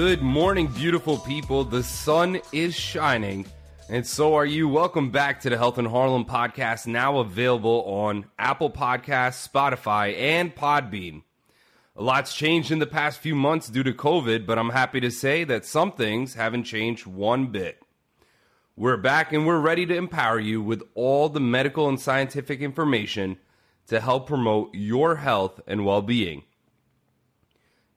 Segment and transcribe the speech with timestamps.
[0.00, 1.62] Good morning, beautiful people.
[1.62, 3.44] The sun is shining,
[3.90, 4.66] and so are you.
[4.66, 10.56] Welcome back to the Health in Harlem podcast, now available on Apple Podcasts, Spotify, and
[10.56, 11.22] Podbean.
[11.96, 15.10] A lot's changed in the past few months due to COVID, but I'm happy to
[15.10, 17.82] say that some things haven't changed one bit.
[18.76, 23.36] We're back and we're ready to empower you with all the medical and scientific information
[23.88, 26.44] to help promote your health and well being.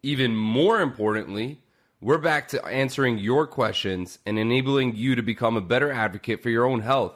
[0.01, 1.62] Even more importantly,
[2.03, 6.49] we're back to answering your questions and enabling you to become a better advocate for
[6.49, 7.13] your own health,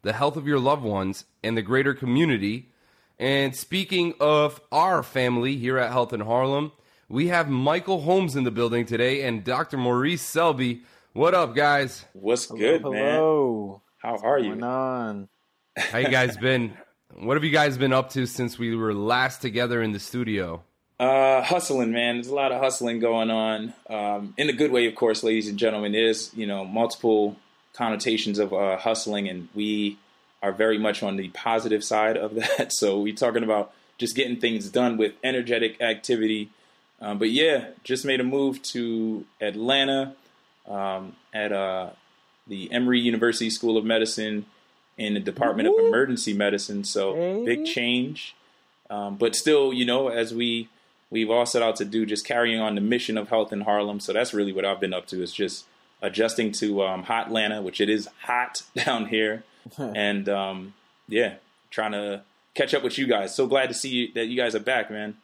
[0.00, 2.70] the health of your loved ones, and the greater community.
[3.18, 6.72] And speaking of our family here at Health in Harlem,
[7.06, 9.76] we have Michael Holmes in the building today and Dr.
[9.76, 10.84] Maurice Selby.
[11.12, 12.06] What up, guys?
[12.14, 13.14] What's good, hello, man?
[13.16, 13.82] Hello.
[13.98, 14.50] How are What's you?
[14.52, 15.28] going on?
[15.76, 16.72] How you guys been?
[17.14, 20.62] What have you guys been up to since we were last together in the studio?
[21.00, 22.16] Uh, hustling, man.
[22.16, 23.72] There's a lot of hustling going on.
[23.88, 25.92] Um, in a good way, of course, ladies and gentlemen.
[25.92, 27.36] There's you know multiple
[27.72, 29.96] connotations of uh, hustling, and we
[30.42, 32.74] are very much on the positive side of that.
[32.74, 36.50] So we're talking about just getting things done with energetic activity.
[37.00, 40.14] Um, but yeah, just made a move to Atlanta
[40.68, 41.90] um, at uh,
[42.46, 44.44] the Emory University School of Medicine
[44.98, 46.84] in the Department of Emergency Medicine.
[46.84, 47.42] So Hey.
[47.46, 48.36] big change,
[48.90, 50.68] um, but still, you know, as we
[51.10, 54.00] we've all set out to do, just carrying on the mission of health in Harlem.
[54.00, 55.22] So that's really what I've been up to.
[55.22, 55.66] Is just
[56.02, 59.44] adjusting to um, hot Atlanta, which it is hot down here,
[59.78, 60.74] and um,
[61.08, 61.34] yeah,
[61.70, 62.22] trying to
[62.54, 63.34] catch up with you guys.
[63.34, 65.16] So glad to see you, that you guys are back, man.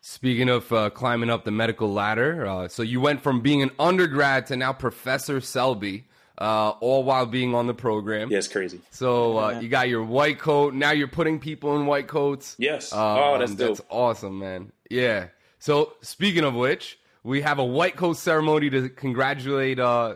[0.00, 3.70] Speaking of uh, climbing up the medical ladder, uh, so you went from being an
[3.80, 6.04] undergrad to now Professor Selby,
[6.38, 8.30] uh, all while being on the program.
[8.30, 8.80] Yeah, it's crazy.
[8.90, 10.72] So uh, you got your white coat.
[10.72, 12.54] Now you're putting people in white coats.
[12.58, 12.92] Yes.
[12.92, 13.76] Um, oh, that's dope.
[13.76, 14.72] That's awesome, man.
[14.90, 15.28] Yeah.
[15.58, 20.14] So speaking of which, we have a white coat ceremony to congratulate uh,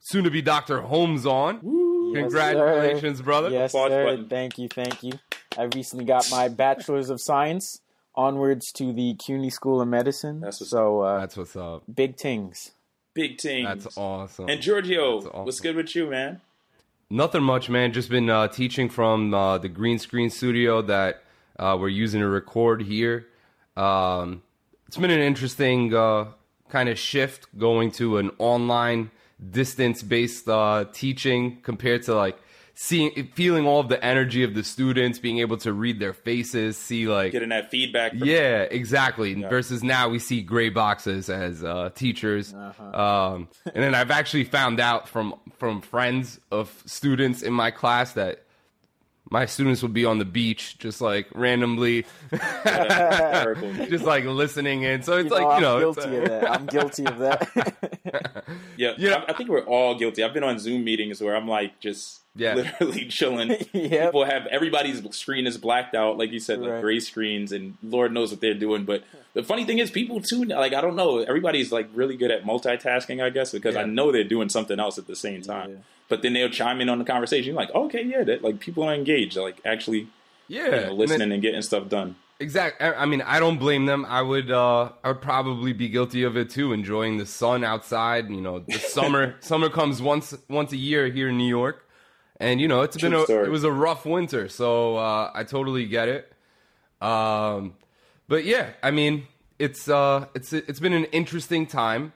[0.00, 0.80] soon to be Dr.
[0.80, 1.60] Holmes on.
[2.14, 3.50] Congratulations, brother.
[3.50, 4.04] Yes, Applause sir.
[4.04, 4.28] button.
[4.28, 5.12] Thank you, thank you.
[5.56, 7.80] I recently got my Bachelor's of Science.
[8.14, 10.40] Onwards to the CUNY School of Medicine.
[10.40, 11.84] That's what's so uh, That's what's up.
[11.94, 12.72] big things.
[13.14, 13.64] Big team.
[13.64, 14.48] That's awesome.
[14.48, 15.44] And Giorgio, awesome.
[15.44, 16.40] what's good with you, man?
[17.10, 17.92] Nothing much, man.
[17.92, 21.22] Just been uh, teaching from uh, the green screen studio that
[21.60, 23.27] uh, we're using to record here.
[23.78, 24.42] Um,
[24.86, 26.26] it's been an interesting uh,
[26.68, 29.10] kind of shift going to an online
[29.50, 32.38] distance based uh, teaching compared to like
[32.74, 36.76] seeing feeling all of the energy of the students being able to read their faces
[36.76, 38.12] see like Getting that feedback.
[38.12, 39.34] From, yeah, exactly.
[39.34, 44.80] Versus now we see gray boxes as uh, teachers, um, and then I've actually found
[44.80, 48.44] out from from friends of students in my class that
[49.30, 55.02] my students would be on the beach just like randomly, just like listening in.
[55.02, 56.50] So it's You know, like you I'm know, guilty of that.
[56.50, 57.88] I'm guilty of that.
[58.76, 59.24] Yeah, Yeah.
[59.26, 60.22] I, I think we're all guilty.
[60.22, 62.54] I've been on Zoom meetings where I'm like just Yeah.
[62.54, 63.50] literally chilling.
[63.72, 64.08] Yep.
[64.08, 68.12] People have everybody's screen is blacked out, like you said, like gray screens, and Lord
[68.12, 68.84] knows what they're doing.
[68.84, 69.02] But
[69.34, 72.44] the funny thing is, people too, like I don't know, everybody's like really good at
[72.44, 73.82] multitasking, I guess, because Yeah.
[73.82, 75.70] I know they're doing something else at the same time.
[75.70, 75.76] Yeah.
[76.08, 78.94] But then they'll chime in on the conversation, like, okay, yeah, that like people are
[78.94, 80.08] engaged, like actually
[80.48, 82.16] yeah, you know, And then- listening and getting stuff done.
[82.40, 82.86] Exactly.
[82.86, 84.06] I mean, I don't blame them.
[84.08, 86.72] I would, uh, I would probably be guilty of it too.
[86.72, 88.30] Enjoying the sun outside.
[88.30, 89.34] You know, the summer.
[89.40, 91.84] summer comes once once a year here in New York,
[92.38, 93.46] and you know it's been a, story.
[93.46, 94.48] it was a rough winter.
[94.48, 96.32] So uh, I totally get it.
[97.00, 97.74] Um,
[98.28, 99.26] but yeah, I mean,
[99.58, 102.12] it's uh, it's it's been an interesting time.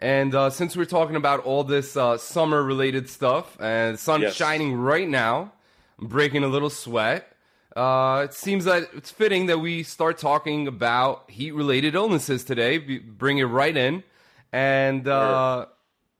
[0.00, 4.22] And uh, since we're talking about all this uh, summer related stuff, and the sun's
[4.22, 4.34] Yes.
[4.36, 5.52] shining right now,
[6.00, 7.30] I'm breaking a little sweat.
[7.76, 12.78] Uh, it seems that it's fitting that we start talking about heat-related illnesses today.
[12.78, 14.02] Be- bring it right in,
[14.52, 15.66] and uh,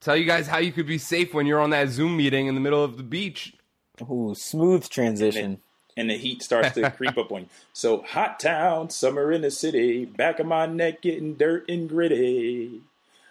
[0.00, 2.54] tell you guys how you could be safe when you're on that Zoom meeting in
[2.54, 3.54] the middle of the beach.
[4.02, 5.60] Ooh, smooth transition.
[5.96, 7.48] and the heat starts to creep up on you.
[7.72, 12.82] So, hot town, summer in the city, back of my neck getting dirt and gritty.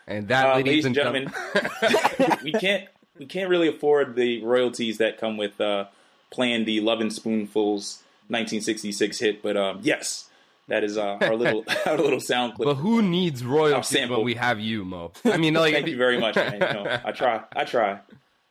[0.08, 1.34] And that, Uh, ladies, ladies and gentlemen,
[2.44, 2.88] we can't
[3.18, 5.86] we can't really afford the royalties that come with uh,
[6.32, 9.44] playing the Lovin' Spoonfuls 1966 hit.
[9.44, 10.30] But um, yes,
[10.68, 12.66] that is uh, our little our little sound clip.
[12.66, 15.12] but who needs royalties when we have you, Mo?
[15.26, 16.54] I mean, like, Thank you very much, man.
[16.54, 18.00] You know, I try, I try,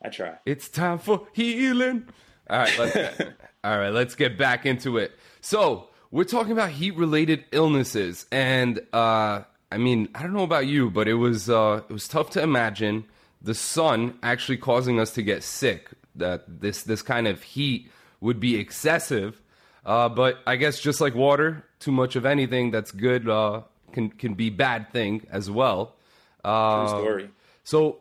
[0.03, 0.35] I try.
[0.45, 2.07] It's time for healing.
[2.49, 3.21] All right, let's,
[3.63, 5.17] all right, let's get back into it.
[5.41, 10.89] So we're talking about heat-related illnesses, and uh, I mean, I don't know about you,
[10.89, 13.05] but it was uh, it was tough to imagine
[13.41, 15.89] the sun actually causing us to get sick.
[16.15, 19.41] That this this kind of heat would be excessive,
[19.85, 23.61] uh, but I guess just like water, too much of anything that's good uh,
[23.91, 25.95] can can be bad thing as well.
[26.43, 27.29] True Uh, story.
[27.63, 27.99] so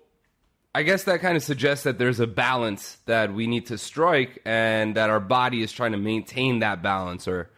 [0.74, 4.42] I guess that kind of suggests that there's a balance that we need to strike
[4.44, 7.48] and that our body is trying to maintain that balance or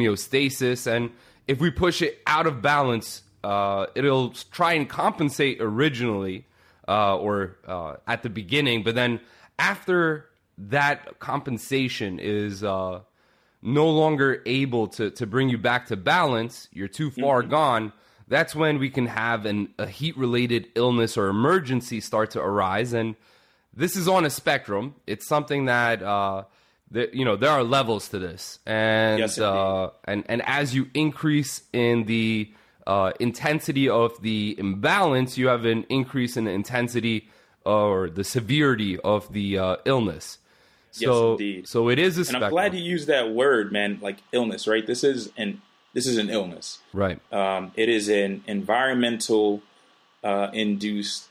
[0.00, 0.86] homeostasis.
[0.86, 1.10] And
[1.46, 6.44] if we push it out of balance, uh, it'll try and compensate originally
[6.88, 8.82] uh, or uh, at the beginning.
[8.82, 9.20] But then
[9.58, 10.26] after
[10.58, 13.00] that compensation is uh,
[13.62, 17.92] no longer able to, to bring you back to balance, you're too far gone,
[18.28, 22.92] that's when we can have an, a heat related illness or emergency start to arise.
[22.92, 23.16] And
[23.74, 24.94] this is on a spectrum.
[25.06, 26.44] It's something that, uh,
[26.90, 28.58] that you know, there are levels to this.
[28.66, 32.52] And, Yes, uh, and, and as you increase in the
[32.86, 37.28] uh, intensity of the imbalance, you have an increase in the intensity
[37.64, 40.38] or the severity of the uh, illness.
[41.00, 41.68] Yes, So, indeed.
[41.68, 42.44] so it is a And spectrum.
[42.44, 43.98] I'm glad you used that word, man.
[44.00, 44.86] Like illness, right?
[44.86, 45.62] This is an
[45.94, 46.80] this is an illness.
[46.92, 47.20] right.
[47.32, 49.62] Um, it is an environmental
[50.22, 51.28] uh, induced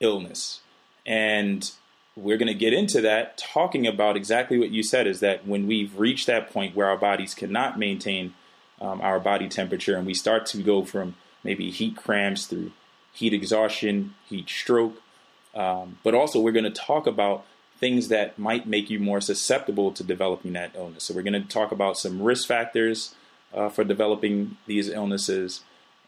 [0.00, 0.60] illness.
[1.06, 1.70] And
[2.14, 5.66] we're going to get into that talking about exactly what you said is that when
[5.66, 8.34] we've reached that point where our bodies cannot maintain
[8.82, 12.72] um, our body temperature and we start to go from maybe heat cramps through
[13.14, 15.00] heat exhaustion, heat stroke,
[15.54, 17.44] um, but also we're going to talk about
[17.82, 21.02] things that might make you more susceptible to developing that illness.
[21.02, 23.16] So we're going to talk about some risk factors
[23.52, 25.62] uh, for developing these illnesses.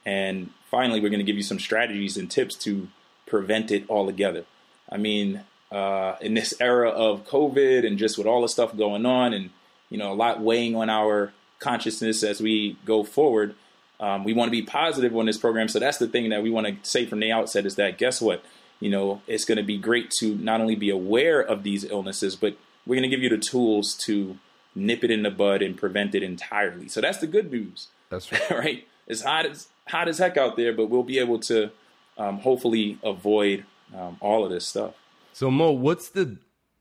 [0.06, 2.86] And finally, we're going to give you some strategies and tips to
[3.26, 4.44] prevent it altogether.
[4.88, 5.42] I mean,
[5.72, 9.50] uh, in this era of COVID and just with all the stuff going on and,
[9.90, 13.56] you know, a lot weighing on our consciousness as we go forward,
[13.98, 15.66] um, we want to be positive on this program.
[15.66, 18.20] So that's the thing that we want to say from the outset is that guess
[18.20, 18.44] what?
[18.80, 22.36] You know, it's going to be great to not only be aware of these illnesses,
[22.36, 22.56] but
[22.86, 24.38] we're going to give you the tools to
[24.74, 26.88] nip it in the bud and prevent it entirely.
[26.88, 28.50] So that's the good news That's right.
[28.50, 28.88] right?
[29.06, 31.70] It's hot as hot as heck out there, but we'll be able to
[32.18, 34.94] um, hopefully avoid um, all of this stuff.
[35.32, 36.38] So Mo, what's the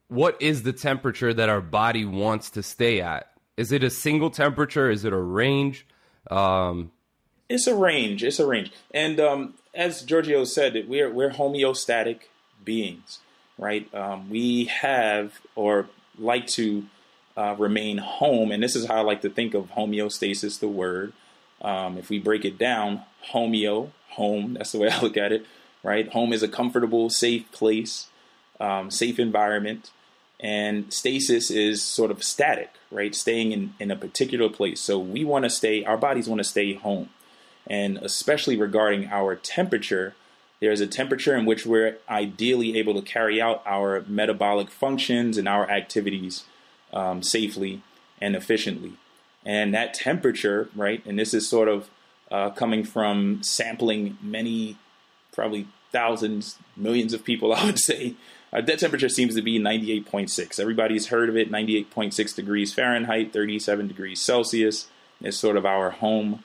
[0.08, 3.32] what is the temperature that our body wants to stay at?
[3.58, 4.90] Is it a single temperature?
[4.90, 5.86] Is it a range?
[6.32, 6.92] Um,
[7.50, 8.24] It's a range.
[8.24, 12.22] It's a range, and um, as Giorgio said, we're we're homeostatic
[12.64, 13.20] beings,
[13.58, 13.94] right?
[13.94, 15.88] Um, we have or
[16.18, 16.86] like to
[17.36, 21.14] uh, remain home, and this is how I like to think of homeostasis, the word.
[21.62, 25.46] Um, if we break it down, homeo, home, that's the way I look at it,
[25.82, 26.12] right?
[26.12, 28.08] Home is a comfortable, safe place,
[28.60, 29.92] um, safe environment.
[30.40, 33.16] And stasis is sort of static, right?
[33.16, 34.82] Staying in, in a particular place.
[34.82, 37.10] So we want to stay, our bodies want to stay home.
[37.68, 40.16] And especially regarding our temperature,
[40.60, 45.48] there's a temperature in which we're ideally able to carry out our metabolic functions and
[45.48, 46.44] our activities
[46.92, 47.82] um, safely
[48.22, 48.94] and efficiently.
[49.46, 51.90] And that temperature, right, and this is sort of
[52.32, 54.78] uh, coming from sampling many,
[55.34, 58.16] probably thousands, millions of people, I would say.
[58.52, 60.60] Uh, that temperature seems to be 98.6.
[60.60, 64.88] Everybody's heard of it 98.6 degrees Fahrenheit, 37 degrees Celsius
[65.22, 66.44] is sort of our home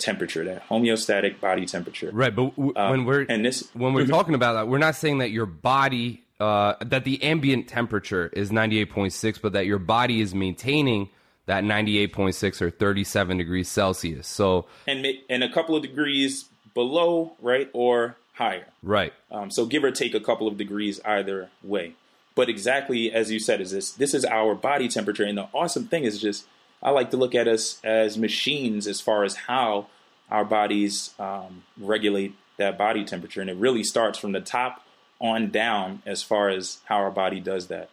[0.00, 2.10] temperature, that homeostatic body temperature.
[2.12, 5.18] right, but w- when we're and this- when we're talking about that, we're not saying
[5.18, 9.66] that your body uh, that the ambient temperature is ninety eight point six, but that
[9.66, 11.08] your body is maintaining
[11.46, 14.26] that ninety eight point six or thirty seven degrees Celsius.
[14.26, 18.64] So And, and a couple of degrees below, right, or higher.
[18.82, 21.94] right, Um, so give or take a couple of degrees either way.
[22.34, 25.88] But exactly as you said, is this this is our body temperature, and the awesome
[25.88, 26.46] thing is just
[26.82, 29.86] I like to look at us as machines as far as how
[30.30, 34.84] our bodies um, regulate that body temperature, and it really starts from the top
[35.20, 37.90] on down as far as how our body does that.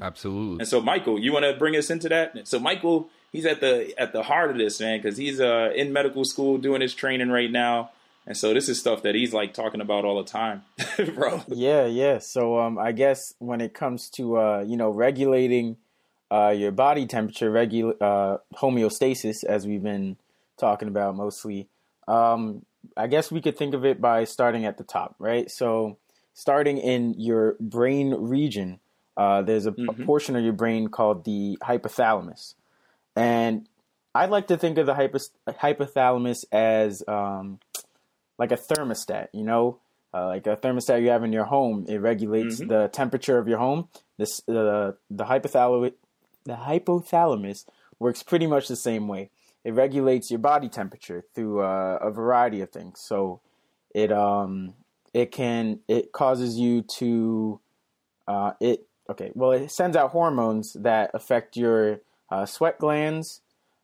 [0.00, 0.60] Absolutely.
[0.60, 2.46] And so, Michael, you want to bring us into that?
[2.46, 5.92] So, Michael, he's at the at the heart of this, man, because he's uh, in
[5.92, 7.90] medical school doing his training right now,
[8.26, 10.64] and so this is stuff that he's like talking about all the time,
[11.14, 11.42] bro.
[11.48, 12.18] Yeah, yeah.
[12.18, 15.78] So, um, I guess when it comes to uh, you know, regulating
[16.30, 20.16] uh, your body temperature, regu- uh, homeostasis, as we've been
[20.58, 21.68] talking about mostly,
[22.08, 22.64] um,
[22.96, 25.50] I guess we could think of it by starting at the top, right?
[25.50, 25.98] So,
[26.34, 28.80] starting in your brain region
[29.16, 30.02] uh, there's a, mm-hmm.
[30.02, 32.54] a, portion of your brain called the hypothalamus,
[33.14, 33.66] and
[34.14, 34.94] I like to think of the
[35.48, 37.58] hypothalamus as um,
[38.38, 39.28] like a thermostat.
[39.32, 39.80] You know,
[40.12, 41.86] uh, like a thermostat you have in your home.
[41.88, 42.68] It regulates mm-hmm.
[42.68, 43.88] the temperature of your home.
[44.18, 45.94] This uh, the hypothalamus
[46.46, 47.66] the hypothalamus
[47.98, 49.30] works pretty much the same way.
[49.64, 53.00] It regulates your body temperature through uh, a variety of things.
[53.04, 53.40] So
[53.94, 54.74] it um
[55.12, 57.60] it can it causes you to
[58.28, 62.00] uh, it okay, well, it sends out hormones that affect your
[62.30, 63.40] uh, sweat glands.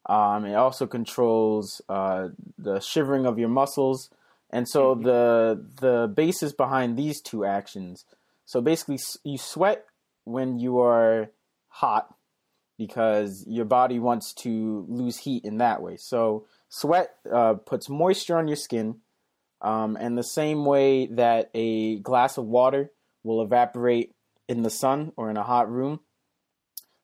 [0.06, 2.28] Um, it also controls uh,
[2.58, 4.10] the shivering of your muscles,
[4.50, 5.04] and so mm-hmm.
[5.04, 8.04] the the basis behind these two actions.
[8.44, 9.86] So basically, you sweat
[10.24, 11.30] when you are
[11.68, 12.14] hot
[12.86, 15.96] because your body wants to lose heat in that way.
[15.96, 18.96] So sweat uh, puts moisture on your skin,
[19.60, 22.90] um, and the same way that a glass of water
[23.22, 24.14] will evaporate
[24.48, 26.00] in the sun or in a hot room,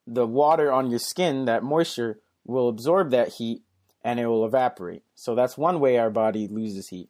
[0.05, 3.61] the water on your skin, that moisture, will absorb that heat
[4.03, 5.03] and it will evaporate.
[5.15, 7.09] So that's one way our body loses heat.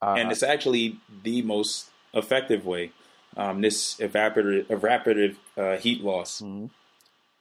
[0.00, 2.92] Uh, and it's actually the most effective way.
[3.36, 6.40] Um, this evaporative, evaporative uh, heat loss.
[6.40, 6.66] Mm-hmm.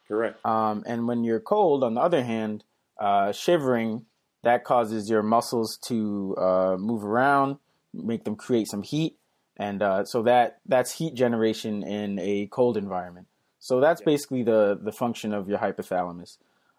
[0.07, 0.45] Correct.
[0.45, 2.63] Um, and when you're cold, on the other hand,
[2.99, 4.05] uh, shivering
[4.43, 7.57] that causes your muscles to uh, move around,
[7.93, 9.17] make them create some heat,
[9.57, 13.27] and uh, so that that's heat generation in a cold environment.
[13.59, 14.05] So that's yeah.
[14.05, 16.37] basically the the function of your hypothalamus.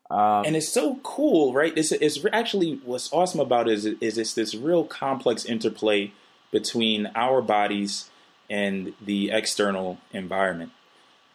[0.08, 1.76] Um, and it's so cool, right?
[1.76, 6.12] It's, it's actually what's awesome about it is, is it's this real complex interplay
[6.52, 8.08] between our bodies
[8.48, 10.70] and the external environment.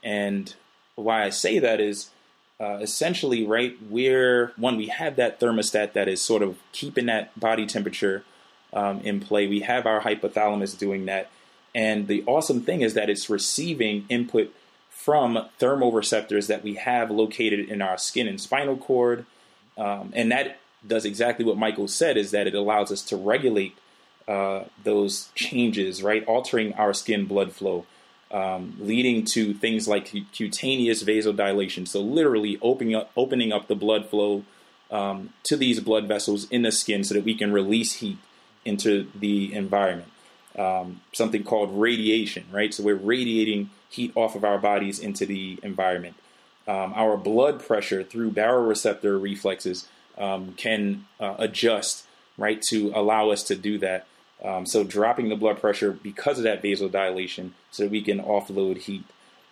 [0.01, 0.55] And
[1.01, 2.09] why I say that is
[2.59, 7.37] uh, essentially, right, we're one, we have that thermostat that is sort of keeping that
[7.39, 8.23] body temperature
[8.73, 9.47] um, in play.
[9.47, 11.29] We have our hypothalamus doing that.
[11.73, 14.53] And the awesome thing is that it's receiving input
[14.89, 19.25] from thermoreceptors that we have located in our skin and spinal cord.
[19.77, 23.75] Um, and that does exactly what Michael said is that it allows us to regulate
[24.27, 26.23] uh, those changes, right?
[26.25, 27.85] Altering our skin blood flow,
[28.31, 31.87] um, leading to things like cutaneous vasodilation.
[31.87, 34.43] So literally opening up, opening up the blood flow
[34.89, 38.17] um, to these blood vessels in the skin so that we can release heat
[38.63, 40.09] into the environment.
[40.57, 42.73] Um, something called radiation, right?
[42.73, 46.15] So we're radiating heat off of our bodies into the environment.
[46.67, 52.05] Um, our blood pressure through baroreceptor reflexes um, can uh, adjust,
[52.37, 54.05] right, to allow us to do that.
[54.43, 58.77] Um, so dropping the blood pressure because of that vasodilation, so that we can offload
[58.77, 59.03] heat.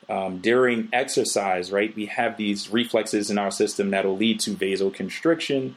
[0.10, 5.74] Um, during exercise, right, we have these reflexes in our system that'll lead to vasoconstriction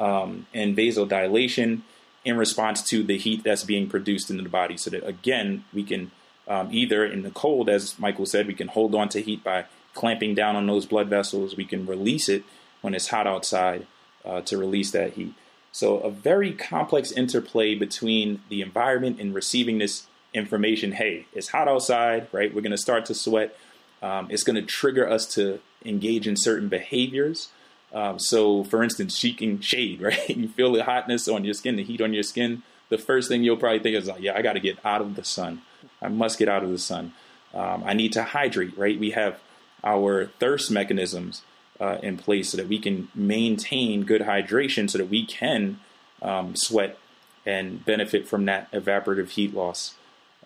[0.00, 1.82] um, and vasodilation
[2.24, 4.78] in response to the heat that's being produced in the body.
[4.78, 6.10] So that again, we can
[6.48, 9.66] um, either in the cold, as Michael said, we can hold on to heat by
[9.94, 11.56] clamping down on those blood vessels.
[11.56, 12.44] We can release it
[12.80, 13.86] when it's hot outside
[14.24, 15.34] uh, to release that heat.
[15.74, 20.92] So a very complex interplay between the environment and receiving this information.
[20.92, 22.54] Hey, it's hot outside, right?
[22.54, 23.56] We're going to start to sweat.
[24.00, 27.48] Um, it's going to trigger us to engage in certain behaviors.
[27.92, 30.30] Um, so, for instance, seeking shade, right?
[30.30, 32.62] you feel the hotness on your skin, the heat on your skin.
[32.88, 35.16] The first thing you'll probably think is, like, yeah, I got to get out of
[35.16, 35.62] the sun.
[36.00, 37.14] I must get out of the sun.
[37.52, 38.96] Um, I need to hydrate, right?
[38.96, 39.40] We have
[39.82, 41.42] our thirst mechanisms
[41.84, 45.78] uh, in place so that we can maintain good hydration so that we can
[46.22, 46.98] um, sweat
[47.44, 49.94] and benefit from that evaporative heat loss.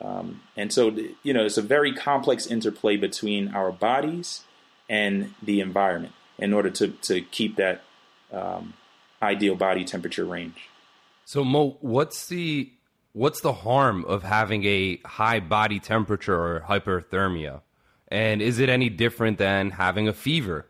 [0.01, 4.43] Um, and so, you know, it's a very complex interplay between our bodies
[4.89, 7.83] and the environment in order to, to keep that
[8.33, 8.75] um,
[9.23, 10.69] ideal body temperature range.
[11.25, 12.71] So Mo, what's the
[13.13, 17.61] what's the harm of having a high body temperature or hyperthermia?
[18.09, 20.67] And is it any different than having a fever?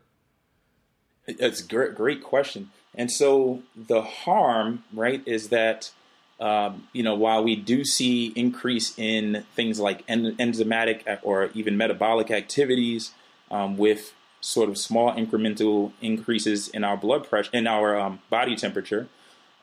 [1.39, 2.71] It's a great, great question.
[2.95, 5.91] And so the harm, right, is that
[6.39, 11.77] um, you know while we do see increase in things like en- enzymatic or even
[11.77, 13.11] metabolic activities
[13.51, 18.55] um, with sort of small incremental increases in our blood pressure, in our um, body
[18.55, 19.07] temperature,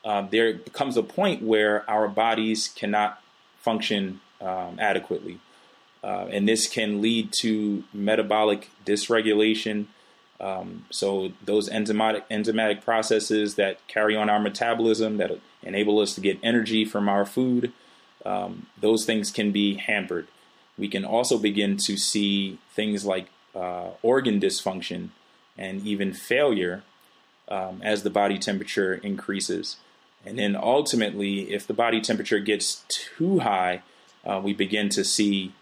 [0.05, 3.19] uh, there becomes a point where our bodies cannot
[3.59, 5.39] function um, adequately.
[6.03, 9.87] uh, and this can lead to metabolic dysregulation.
[10.39, 15.31] Um, so those enzymatic enzymatic processes that carry on our metabolism that
[15.63, 17.73] enable us to get energy from our food,
[18.25, 20.27] um, those things can be hampered.
[20.77, 25.09] We can also begin to see things like uh, organ dysfunction
[25.57, 26.83] and even failure
[27.49, 29.77] um, as the body temperature increases.
[30.25, 33.81] And then ultimately, if the body temperature gets too high,
[34.25, 35.53] uh, we begin to see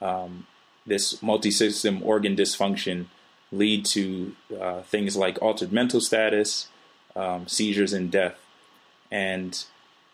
[0.00, 0.46] um,
[0.86, 3.06] this multi-system organ dysfunction
[3.52, 6.68] lead to uh, things like altered mental status,
[7.14, 8.38] um, seizures, and death.
[9.10, 9.62] And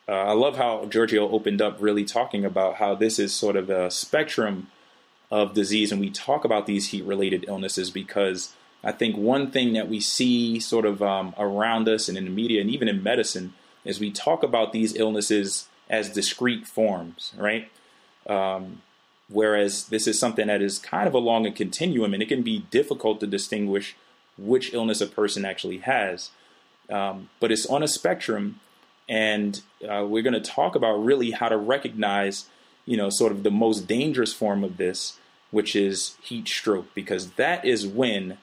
[0.08, 3.70] uh, I love how Giorgio opened up really talking about how this is sort of
[3.70, 4.66] a spectrum
[5.30, 9.88] of disease, and we talk about these heat-related illnesses because I think one thing that
[9.88, 13.54] we see sort of um, around us and in the media and even in medicine
[13.84, 17.70] is we talk about these illnesses as discrete forms, right?
[18.26, 18.82] Um,
[19.30, 22.60] whereas this is something that is kind of along a continuum and it can be
[22.70, 23.96] difficult to distinguish
[24.38, 26.30] which illness a person actually has.
[26.90, 28.60] Um, but it's on a spectrum,
[29.08, 32.46] and uh, we're going to talk about really how to recognize,
[32.86, 35.18] you know, sort of the most dangerous form of this,
[35.50, 38.38] which is heat stroke, because that is when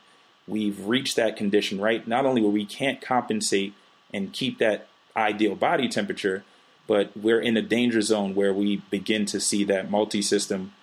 [0.48, 2.08] we've reached that condition, right?
[2.08, 3.74] Not only where we can't compensate
[4.14, 4.88] and keep that
[5.18, 6.44] ideal body temperature,
[6.88, 10.74] but we're in a danger zone where we begin to see that multi-system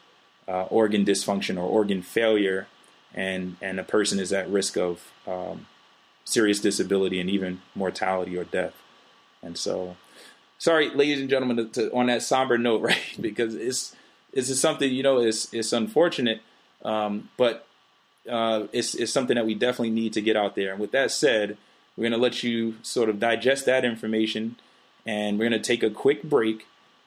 [0.48, 2.66] uh, organ dysfunction or organ failure,
[3.14, 5.66] and and a person is at risk of um,
[6.24, 8.74] serious disability and even mortality or death.
[9.42, 9.96] And so,
[10.58, 13.16] sorry, ladies and gentlemen, to, to, on that somber note, right?
[13.20, 13.94] Because it's
[14.32, 16.40] is something you know it's it's unfortunate,
[16.84, 17.66] um, but
[18.28, 20.72] uh, it's, it's something that we definitely need to get out there.
[20.72, 21.56] And with that said,
[21.96, 24.56] we're going to let you sort of digest that information,
[25.06, 26.66] and we're going to take a quick break,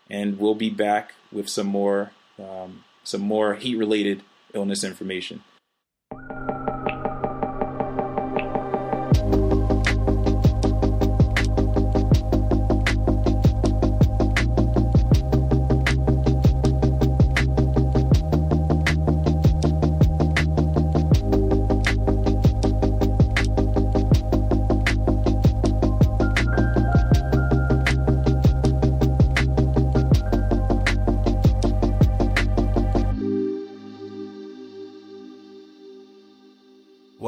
[0.09, 4.23] and we'll be back with some more um, some more heat related
[4.53, 5.43] illness information.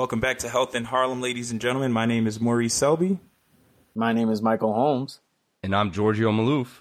[0.08, 1.92] Welcome back to Health in Harlem, ladies and gentlemen.
[1.92, 3.20] My name is Maurice Selby.
[3.94, 5.20] My name is Michael Holmes.
[5.62, 6.80] And I'm Giorgio Maloof.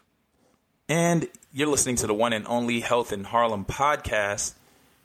[0.88, 4.54] And you're listening to the one and only Health in Harlem podcast.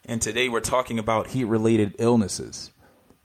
[0.05, 2.69] And today we're talking about heat related illnesses.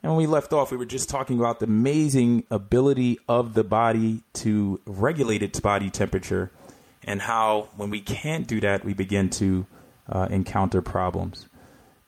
[0.03, 3.65] And when we left off, we were just talking about the amazing ability of the
[3.65, 6.51] body to regulate its body temperature
[7.05, 9.67] and how, when we can't do that, we begin to
[10.09, 11.51] uh, encounter problems.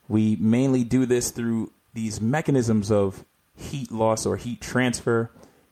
[0.08, 3.24] We mainly do this through these mechanisms of
[3.56, 5.30] heat loss or heat transfer,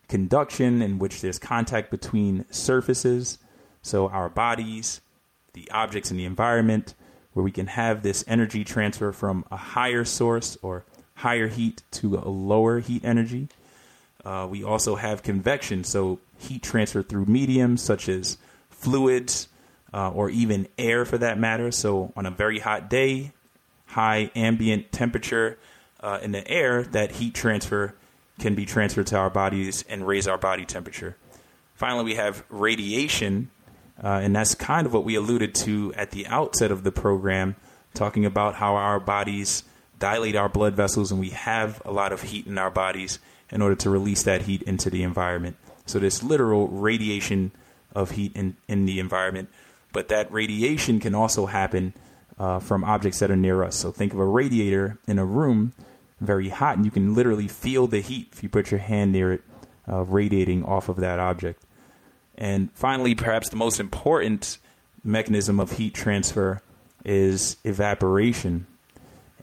[0.08, 3.38] conduction, in which there's contact between surfaces,
[3.82, 5.00] so our bodies,
[5.52, 6.94] the objects in the environment,
[7.32, 10.84] where we can have this energy transfer from a higher source or
[11.16, 13.48] higher heat to a lower heat energy.
[14.24, 18.38] Uh, we also have convection, so heat transfer through mediums such as
[18.70, 19.48] fluids
[19.94, 21.70] uh, or even air for that matter.
[21.70, 23.32] So, on a very hot day,
[23.86, 25.58] high ambient temperature,
[26.00, 27.94] uh, in the air, that heat transfer
[28.38, 31.16] can be transferred to our bodies and raise our body temperature.
[31.74, 33.50] Finally, we have radiation,
[34.02, 37.56] uh, and that's kind of what we alluded to at the outset of the program,
[37.94, 39.64] talking about how our bodies
[39.98, 43.18] dilate our blood vessels and we have a lot of heat in our bodies
[43.50, 45.56] in order to release that heat into the environment.
[45.86, 47.52] So, this literal radiation
[47.94, 49.48] of heat in, in the environment,
[49.92, 51.94] but that radiation can also happen
[52.38, 53.76] uh, from objects that are near us.
[53.76, 55.72] So think of a radiator in a room,
[56.20, 59.32] very hot, and you can literally feel the heat if you put your hand near
[59.34, 59.42] it,
[59.88, 61.62] uh, radiating off of that object.
[62.36, 64.58] And finally, perhaps the most important
[65.02, 66.60] mechanism of heat transfer
[67.04, 68.66] is evaporation.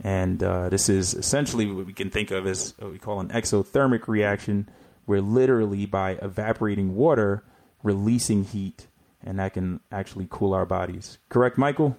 [0.03, 3.29] And uh, this is essentially what we can think of as what we call an
[3.29, 4.69] exothermic reaction,
[5.05, 7.43] where literally by evaporating water,
[7.81, 8.87] releasing heat,
[9.23, 11.17] and that can actually cool our bodies.
[11.29, 11.97] Correct, Michael?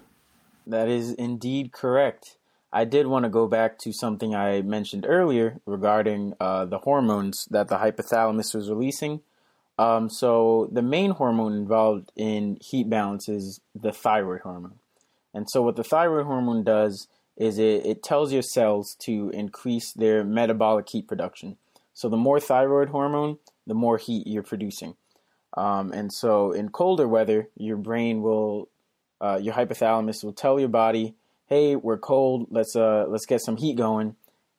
[0.67, 2.37] That is indeed correct.
[2.73, 7.47] I did want to go back to something I mentioned earlier regarding uh, the hormones
[7.51, 9.21] that the hypothalamus was releasing.
[9.77, 14.79] Um, so, the main hormone involved in heat balance is the thyroid hormone.
[15.33, 19.91] And so, what the thyroid hormone does is it, it tells your cells to increase
[19.91, 21.57] their metabolic heat production.
[21.93, 24.95] So, the more thyroid hormone, the more heat you're producing.
[25.55, 28.69] Um, and so, in colder weather, your brain will
[29.21, 31.15] uh, your hypothalamus will tell your body
[31.47, 32.47] hey, we're cold.
[32.49, 34.15] Let's uh let's get some heat going,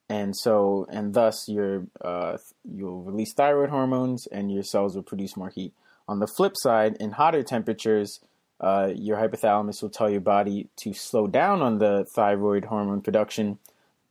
[0.09, 5.37] and so and thus your uh you'll release thyroid hormones and your cells will produce
[5.37, 5.73] more heat.
[6.09, 8.21] On the flip side, in hotter temperatures,
[8.61, 13.59] uh, your hypothalamus will tell your body to slow down on the thyroid hormone production,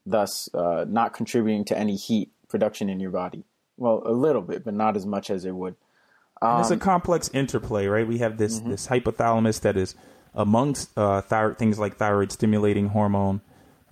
[0.06, 3.46] thus uh, not contributing to any heat production in your body.
[3.78, 5.76] Well, a little bit, but not as much as it would.
[6.42, 8.06] Um, it's a complex interplay, right?
[8.06, 8.72] We have this mm-hmm.
[8.72, 9.96] this hypothalamus that is
[10.36, 13.42] amongst uh, thyroid, things like thyroid stimulating hormone,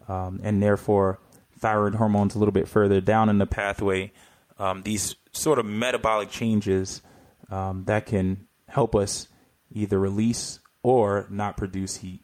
[0.07, 1.19] um, and therefore
[1.57, 4.11] thyroid hormones a little bit further down in the pathway.
[4.59, 7.01] Um, these sort of metabolic changes
[7.49, 9.27] um, that can help us
[9.71, 12.21] either release or not produce heat.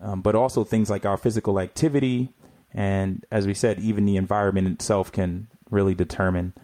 [0.00, 2.32] Um, but also things like our physical activity,
[2.72, 6.54] and as we said, even the environment itself can really determine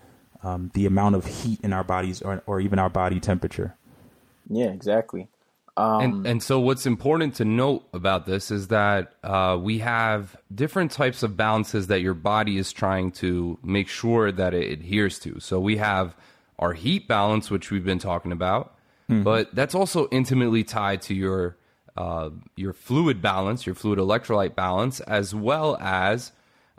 [0.42, 3.77] um, the amount of heat in our bodies or, or even our body temperature.
[4.49, 5.29] Yeah, exactly.
[5.79, 10.35] Um, and, and so, what's important to note about this is that uh, we have
[10.55, 15.19] different types of balances that your body is trying to make sure that it adheres
[15.21, 15.39] to.
[15.39, 16.17] So, we have
[16.59, 18.75] our heat balance, which we've been talking about,
[19.11, 19.23] mm-hmm.
[19.23, 21.59] but that's also intimately tied to your
[21.97, 26.33] uh, your fluid balance, your fluid electrolyte balance, as well as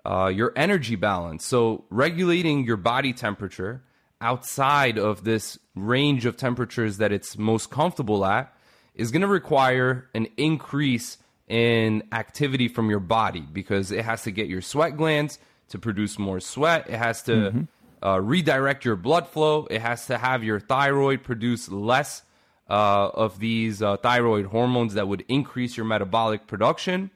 [0.06, 1.46] uh, your energy balance.
[1.46, 3.84] So, regulating your body temperature
[4.22, 8.52] outside of this range of temperatures that it's most comfortable at
[8.98, 14.32] is going to require an increase in activity from your body because it has to
[14.32, 16.90] get your sweat glands to produce more sweat.
[16.90, 17.62] It has to mm-hmm
[18.04, 19.68] uh, redirect your blood flow.
[19.70, 22.24] It has to have your thyroid produce less
[22.70, 27.12] uh, of these uh, thyroid hormones that would increase your metabolic production.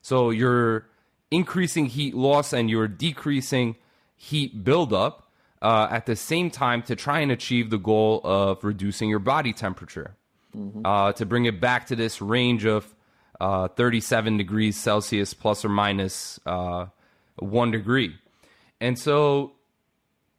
[0.00, 0.86] So you're
[1.30, 3.76] increasing heat loss and you're decreasing
[4.16, 5.30] heat buildup
[5.62, 9.52] uh, at the same time to try and achieve the goal of reducing your body
[9.52, 10.16] temperature.
[10.56, 10.86] Mm-hmm.
[10.86, 12.94] Uh, to bring it back to this range of
[13.40, 16.38] uh, 37 degrees Celsius plus or minus
[17.36, 18.14] one degree.
[18.80, 19.52] And so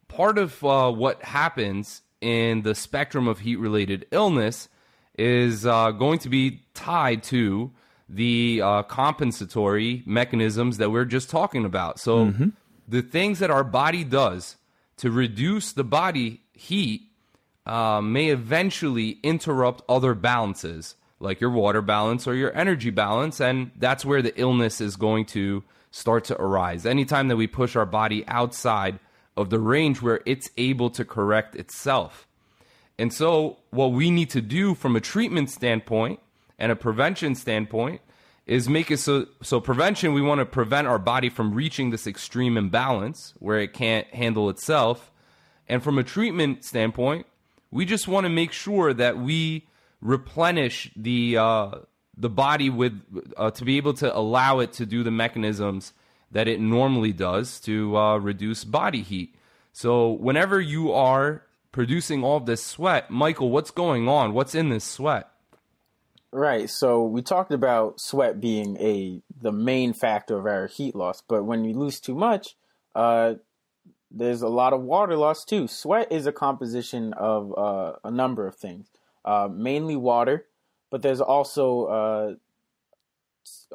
[0.08, 4.68] part of uh, what happens in the spectrum of heat related illness
[5.18, 7.70] is uh, going to be tied to
[8.08, 11.98] the uh, compensatory mechanisms that we're just talking about.
[11.98, 12.48] So, mm-hmm.
[12.86, 14.56] the things that our body does
[14.98, 17.05] to reduce the body heat
[17.66, 23.40] uh, may eventually interrupt other balances, like your water balance or your energy balance.
[23.40, 26.86] And that's where the illness is going to start to arise.
[26.86, 28.98] Anytime that we push our body outside
[29.36, 32.26] of the range where it's able to correct itself.
[32.98, 36.20] And so, what we need to do from a treatment standpoint
[36.58, 38.00] and a prevention standpoint
[38.46, 42.06] is make it so so prevention we want to prevent our body from reaching this
[42.06, 45.10] extreme imbalance where it can't handle itself
[45.68, 47.26] and from a treatment standpoint
[47.70, 49.66] we just want to make sure that we
[50.00, 51.70] replenish the uh,
[52.16, 53.00] the body with
[53.36, 55.92] uh, to be able to allow it to do the mechanisms
[56.30, 59.34] that it normally does to uh, reduce body heat.
[59.72, 64.32] So, whenever you are producing all this sweat, Michael, what's going on?
[64.32, 65.30] What's in this sweat?
[66.32, 66.68] Right.
[66.68, 71.44] So we talked about sweat being a the main factor of our heat loss, but
[71.44, 72.56] when you lose too much,
[72.94, 73.34] uh,
[74.10, 75.66] there's a lot of water loss too.
[75.68, 78.88] Sweat is a composition of uh, a number of things,
[79.24, 80.46] uh, mainly water,
[80.90, 82.34] but there's also uh,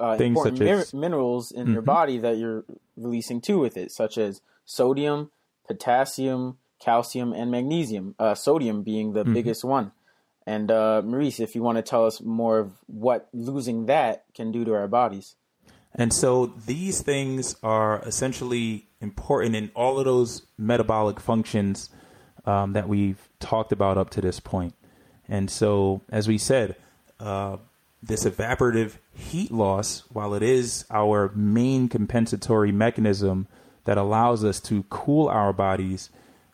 [0.02, 0.94] uh, important as...
[0.94, 1.74] minerals in mm-hmm.
[1.74, 2.66] your body that you're
[2.96, 5.32] releasing too with it, such as sodium,
[5.68, 8.16] potassium, calcium, and magnesium.
[8.18, 9.34] Uh, sodium being the mm-hmm.
[9.34, 9.92] biggest one.
[10.48, 14.52] And uh, Maurice, if you want to tell us more of what losing that can
[14.52, 15.36] do to our bodies.
[15.96, 21.90] And so these things are essentially important in all of those metabolic functions
[22.46, 24.74] um, that we've talked about up to this point.
[25.28, 26.76] And so, as we said,
[27.20, 27.58] uh,
[28.02, 33.48] this evaporative heat loss, while it is our main compensatory mechanism
[33.86, 36.10] that allows us to cool our bodies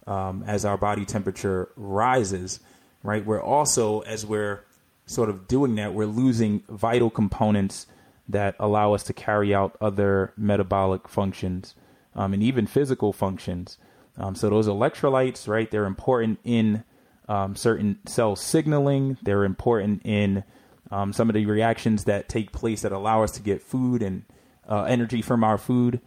[0.06, 2.60] um, as our body temperature rises,
[3.04, 3.26] right?
[3.26, 4.64] We're also, as we're
[5.06, 7.88] sort of doing that, we're losing vital components
[8.28, 11.76] that allow us to carry out other metabolic functions
[12.16, 13.78] um, and even physical functions.
[14.18, 15.70] Um, so those electrolytes, right?
[15.70, 16.84] They're important in
[17.30, 19.18] um, certain cell signaling.
[19.22, 20.44] They're important in
[20.92, 24.24] um, some of the reactions that take place that allow us to get food and
[24.68, 26.02] uh, energy from our food.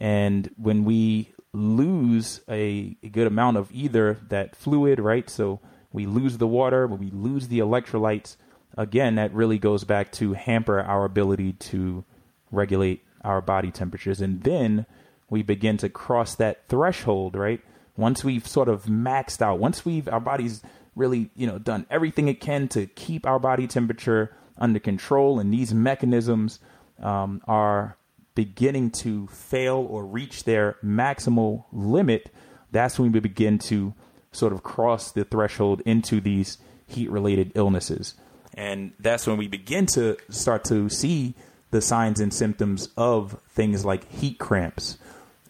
[0.00, 5.28] And when we lose a, a, good amount of either that fluid, right?
[5.30, 5.60] So
[5.90, 8.36] we lose the water, we lose the electrolytes,
[8.76, 12.04] again, that really goes back to hamper our ability to
[12.50, 14.20] regulate our body temperatures.
[14.20, 14.86] And then
[15.28, 17.60] we begin to cross that threshold, right?
[17.96, 20.62] Once we've sort of maxed out, once we've, our body's
[20.94, 25.52] really, you know, done everything it can to keep our body temperature under control and
[25.52, 26.60] these mechanisms
[27.02, 27.96] um, are
[28.34, 32.30] beginning to fail or reach their maximal limit,
[32.70, 33.94] that's when we begin to
[34.30, 38.14] sort of cross the threshold into these heat related illnesses.
[38.56, 41.34] And that's when we begin to start to see
[41.70, 44.96] the signs and symptoms of things like heat cramps.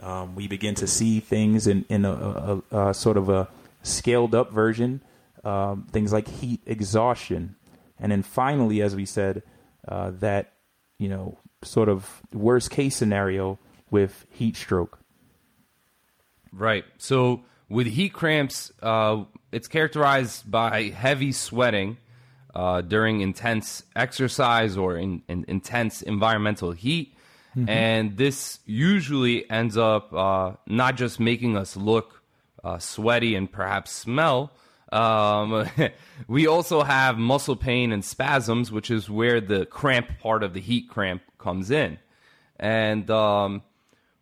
[0.01, 3.49] Um, we begin to see things in, in a, a, a sort of a
[3.83, 5.01] scaled up version,
[5.45, 7.55] um, things like heat exhaustion.
[7.99, 9.42] And then finally, as we said,
[9.87, 10.53] uh, that,
[10.99, 13.59] you know, sort of worst case scenario
[13.90, 14.99] with heat stroke.
[16.53, 16.85] Right.
[16.99, 21.99] So with heat cramps, uh, it's characterized by heavy sweating
[22.57, 27.14] uh, during intense exercise or in, in intense environmental heat.
[27.55, 27.69] Mm-hmm.
[27.69, 32.23] And this usually ends up uh, not just making us look
[32.64, 34.53] uh, sweaty and perhaps smell.
[34.90, 35.69] Um,
[36.29, 40.61] we also have muscle pain and spasms, which is where the cramp part of the
[40.61, 41.99] heat cramp comes in.
[42.59, 43.64] And um,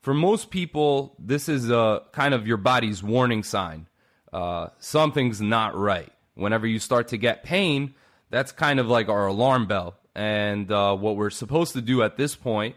[0.01, 3.87] for most people, this is a kind of your body's warning sign.
[4.33, 6.12] Uh, something's not right.
[6.35, 7.94] Whenever you start to get pain,
[8.35, 9.94] that's kind of like our alarm bell.
[10.16, 12.75] And uh, what we're supposed to do at this point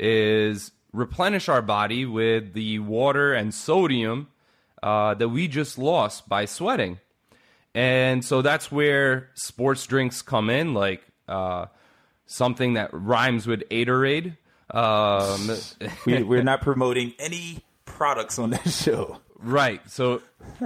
[0.00, 4.28] is replenish our body with the water and sodium
[4.82, 7.00] uh, that we just lost by sweating.
[7.74, 11.66] And so that's where sports drinks come in, like uh,
[12.24, 14.38] something that rhymes with Atorade.
[14.70, 15.50] Um,
[16.06, 19.20] we, we're not promoting any products on this show.
[19.38, 19.82] Right.
[19.90, 20.22] So,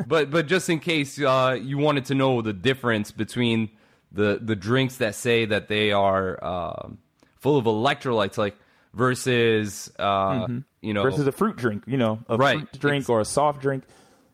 [0.07, 3.71] but but just in case uh, you wanted to know the difference between
[4.13, 6.89] the the drinks that say that they are uh,
[7.37, 8.57] full of electrolytes, like
[8.95, 10.59] versus uh, mm-hmm.
[10.81, 12.59] you know versus a fruit drink, you know, a right.
[12.59, 13.85] fruit drink it's, or a soft drink,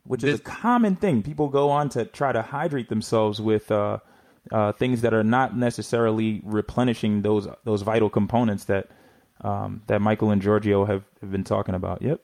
[0.04, 1.22] which this, is a common thing.
[1.22, 3.98] People go on to try to hydrate themselves with uh,
[4.52, 8.88] uh, things that are not necessarily replenishing those those vital components that
[9.40, 12.02] um, that Michael and Giorgio have, have been talking about.
[12.02, 12.20] Yep.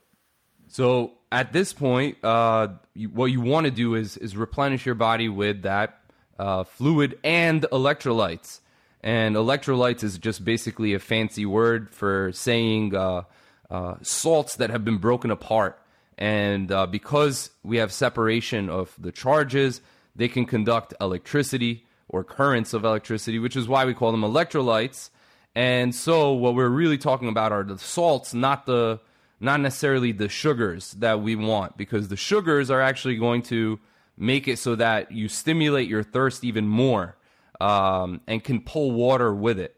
[0.68, 4.94] So at this point, uh, you, what you want to do is is replenish your
[4.94, 5.99] body with that
[6.40, 8.61] uh, fluid and electrolytes.
[9.03, 13.22] And electrolytes is just basically a fancy word for saying uh,
[13.70, 15.79] uh, salts that have been broken apart.
[16.18, 19.81] And uh, because we have separation of the charges,
[20.16, 25.11] they can conduct electricity or currents of electricity, which is why we call them electrolytes.
[25.55, 29.00] And so, what we're really talking about are the salts, not the
[29.42, 33.81] not necessarily the sugars that we want, because the sugars are actually going to
[34.20, 37.16] make it so that you stimulate your thirst even more
[37.61, 39.76] um, and can pull water with it.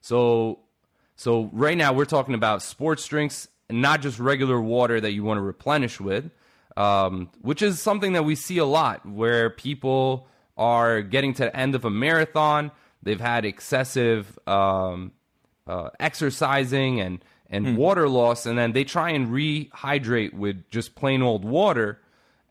[0.00, 0.58] So,
[1.14, 5.38] so right now we're talking about sports drinks, not just regular water that you want
[5.38, 6.30] to replenish with,
[6.76, 11.56] um, which is something that we see a lot where people are getting to the
[11.56, 12.72] end of a marathon.
[13.02, 15.12] They've had excessive um,
[15.66, 17.76] uh, exercising and and hmm.
[17.76, 22.00] water loss, and then they try and rehydrate with just plain old water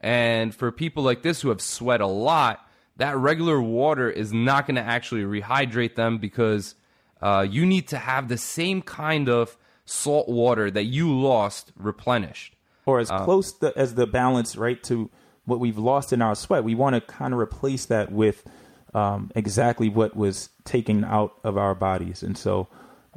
[0.05, 2.63] and for people like this who have sweat a lot,
[2.97, 6.75] that regular water is not going to actually rehydrate them because
[7.23, 12.55] uh, you need to have the same kind of salt water that you lost replenished.
[12.85, 15.09] Or as uh, close to, as the balance, right, to
[15.45, 16.63] what we've lost in our sweat.
[16.63, 18.47] We want to kind of replace that with
[18.93, 22.21] um, exactly what was taken out of our bodies.
[22.21, 22.67] And so,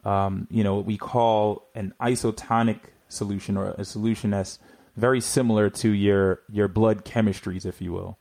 [0.07, 4.59] um, you know, what we call an isotonic solution or a solution that's
[4.99, 8.19] very similar to your your blood chemistries, if you will.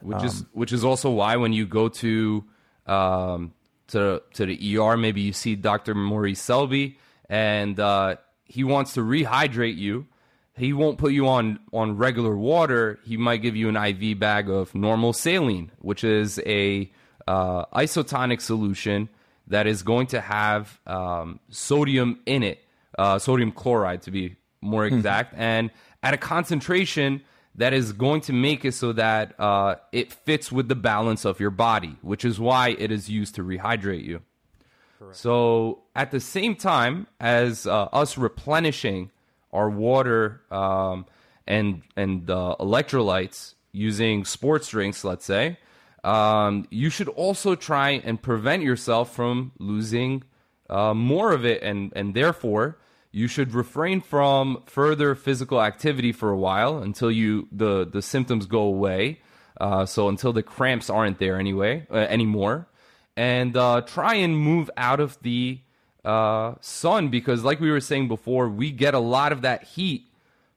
[0.00, 2.44] Which um, is which is also why when you go to
[2.86, 3.52] um,
[3.88, 5.94] to to the ER, maybe you see Dr.
[5.94, 6.98] Maurice Selby,
[7.28, 10.06] and uh, he wants to rehydrate you.
[10.56, 12.98] He won't put you on on regular water.
[13.04, 16.90] He might give you an IV bag of normal saline, which is a
[17.28, 19.08] uh, isotonic solution
[19.48, 22.64] that is going to have um, sodium in it,
[22.98, 24.96] uh, sodium chloride to be more hmm.
[24.96, 25.70] exact, and
[26.02, 27.22] at a concentration
[27.56, 31.40] that is going to make it so that uh, it fits with the balance of
[31.40, 34.20] your body, which is why it is used to rehydrate you.
[34.98, 35.16] Correct.
[35.16, 39.10] So, at the same time as uh, us replenishing
[39.52, 41.06] our water um,
[41.46, 45.58] and and uh, electrolytes using sports drinks, let's say,
[46.04, 50.22] um, you should also try and prevent yourself from losing
[50.70, 52.78] uh, more of it, and and therefore
[53.12, 58.46] you should refrain from further physical activity for a while until you the the symptoms
[58.46, 59.20] go away.
[59.58, 62.68] Uh, so until the cramps aren't there anyway uh, anymore,
[63.16, 65.60] and uh, try and move out of the
[66.04, 70.10] uh, sun because, like we were saying before, we get a lot of that heat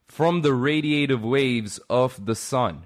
[0.07, 2.83] from the radiative waves of the sun.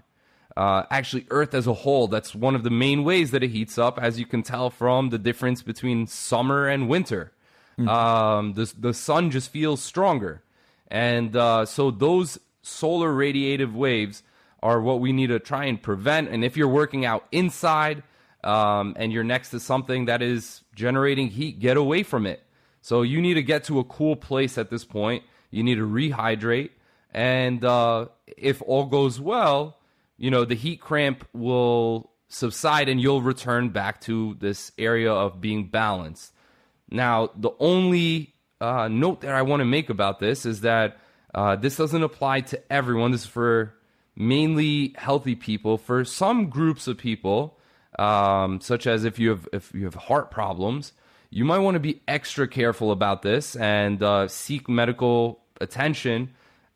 [0.56, 3.78] Uh, actually, Earth as a whole, that's one of the main ways that it heats
[3.78, 7.32] up, as you can tell from the difference between summer and winter.
[7.80, 10.44] Um, the the sun just feels stronger,
[10.88, 14.24] and uh, so those solar radiative waves
[14.62, 16.30] are what we need to try and prevent.
[16.30, 18.04] And if you're working out inside
[18.44, 22.42] um, and you're next to something that is generating heat, get away from it.
[22.82, 25.24] So you need to get to a cool place at this point.
[25.52, 26.72] You need to rehydrate,
[27.14, 28.08] and uh,
[28.38, 29.78] if all goes well,
[30.18, 35.40] you know the heat cramp will subside and you'll return back to this area of
[35.40, 36.34] being balanced.
[36.94, 40.98] Now, the only uh, note that I want to make about this is that
[41.34, 43.12] uh, this doesn't apply to everyone.
[43.12, 43.74] This is for
[44.16, 45.80] mainly healthy people.
[45.80, 47.58] For some groups of people,
[47.98, 50.94] um, such as if you have if you have heart problems,
[51.32, 56.30] you might want to be extra careful about this and uh, seek medical attention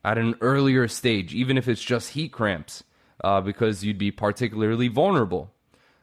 [0.04, 2.82] at an earlier stage, even if it's just heat cramps
[3.22, 5.52] uh, because you'd be particularly vulnerable.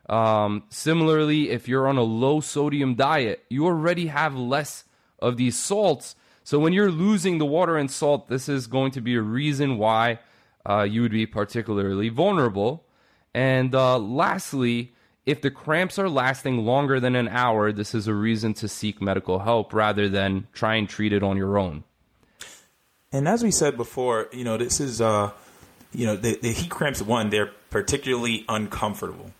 [0.07, 4.83] Um, similarly, if you're on a low sodium diet, you already have less
[5.19, 6.15] of these salts.
[6.43, 9.77] So when you're losing the water and salt, this is going to be a reason
[9.77, 10.19] why
[10.65, 12.85] uh, you would be particularly vulnerable.
[13.33, 14.93] And uh, lastly,
[15.25, 19.01] if the cramps are lasting longer than an hour, this is a reason to seek
[19.01, 21.83] medical help rather than try and treat it on your own.
[23.11, 25.31] And as we said before, you know, this is uh,
[25.95, 29.31] you know, the, the heat cramps, one, they're particularly uncomfortable.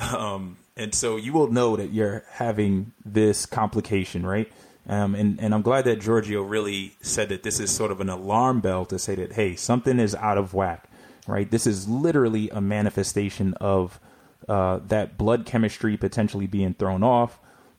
[0.00, 4.50] Um, and so you will know that you're having this complication, right?
[4.88, 8.08] Um, and, and I'm glad that Giorgio really said that this is sort of an
[8.08, 10.88] alarm bell to say that, hey, something is out of whack,
[11.26, 11.50] right?
[11.50, 14.00] This is literally a manifestation of
[14.48, 17.38] uh, that blood chemistry potentially being thrown off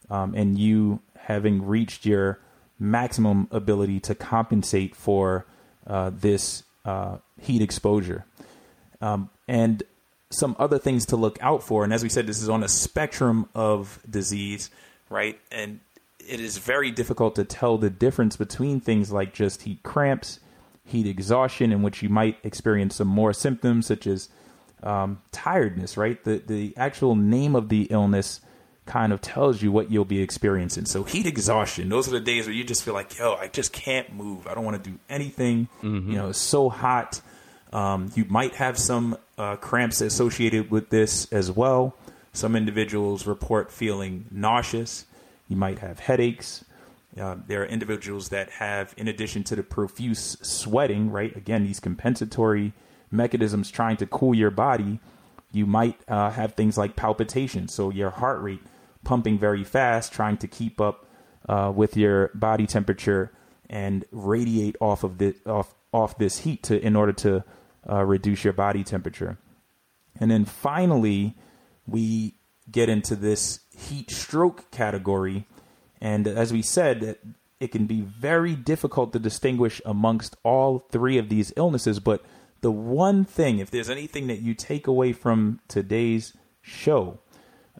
[0.09, 2.39] um, and you having reached your
[2.79, 5.45] maximum ability to compensate for
[5.87, 8.25] uh, this uh, heat exposure.
[9.01, 9.83] Um, and
[10.31, 11.83] some other things to look out for.
[11.83, 14.69] And as we said, this is on a spectrum of disease,
[15.09, 15.39] right?
[15.51, 15.79] And
[16.19, 20.39] it is very difficult to tell the difference between things like just heat cramps,
[20.85, 24.29] heat exhaustion, in which you might experience some more symptoms such as
[24.83, 26.23] um, tiredness, right?
[26.23, 28.41] The the actual name of the illness
[28.85, 30.85] kind of tells you what you'll be experiencing.
[30.85, 33.71] So heat exhaustion, those are the days where you just feel like, yo, I just
[33.71, 34.47] can't move.
[34.47, 35.67] I don't want to do anything.
[35.83, 36.11] Mm-hmm.
[36.11, 37.21] You know, it's so hot.
[37.73, 41.95] Um, you might have some uh, cramps associated with this as well.
[42.33, 45.05] Some individuals report feeling nauseous.
[45.47, 46.65] You might have headaches.
[47.19, 51.35] Uh, there are individuals that have, in addition to the profuse sweating, right?
[51.35, 52.71] Again, these compensatory
[53.09, 54.99] mechanisms trying to cool your body.
[55.51, 58.61] You might uh, have things like palpitations, so your heart rate
[59.03, 61.05] pumping very fast, trying to keep up
[61.49, 63.31] uh, with your body temperature
[63.69, 67.43] and radiate off of the off off this heat to in order to
[67.89, 69.37] uh, reduce your body temperature.
[70.19, 71.35] And then finally,
[71.87, 72.35] we
[72.69, 75.47] get into this heat stroke category.
[75.99, 77.17] And as we said,
[77.59, 81.99] it can be very difficult to distinguish amongst all three of these illnesses.
[81.99, 82.23] But
[82.61, 87.19] the one thing, if there's anything that you take away from today's show,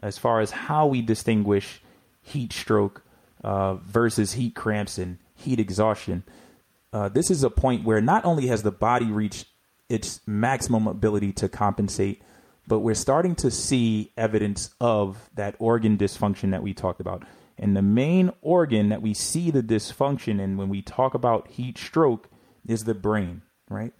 [0.02, 1.82] as far as how we distinguish
[2.20, 3.02] heat stroke
[3.44, 6.24] uh, versus heat cramps and heat exhaustion,
[6.92, 9.46] uh, this is a point where not only has the body reached
[9.92, 12.22] its maximum ability to compensate,
[12.66, 17.24] but we're starting to see evidence of that organ dysfunction that we talked about.
[17.58, 21.76] And the main organ that we see the dysfunction in when we talk about heat
[21.76, 22.30] stroke
[22.66, 23.92] is the brain, right?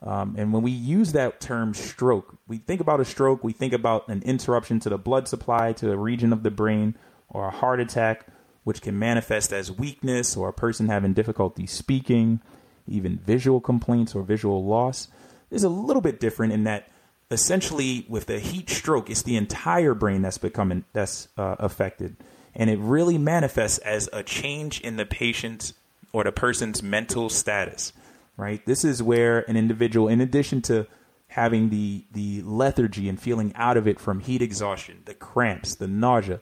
[0.00, 3.72] Um, and when we use that term stroke, we think about a stroke, we think
[3.72, 6.96] about an interruption to the blood supply to a region of the brain
[7.28, 8.26] or a heart attack,
[8.62, 12.40] which can manifest as weakness or a person having difficulty speaking,
[12.86, 15.08] even visual complaints or visual loss
[15.52, 16.88] is a little bit different in that
[17.30, 22.16] essentially with the heat stroke, it's the entire brain that's becoming that's uh, affected,
[22.54, 25.74] and it really manifests as a change in the patient's
[26.12, 27.92] or the person's mental status.
[28.36, 28.64] Right.
[28.64, 30.86] This is where an individual, in addition to
[31.28, 35.86] having the the lethargy and feeling out of it from heat exhaustion, the cramps, the
[35.86, 36.40] nausea,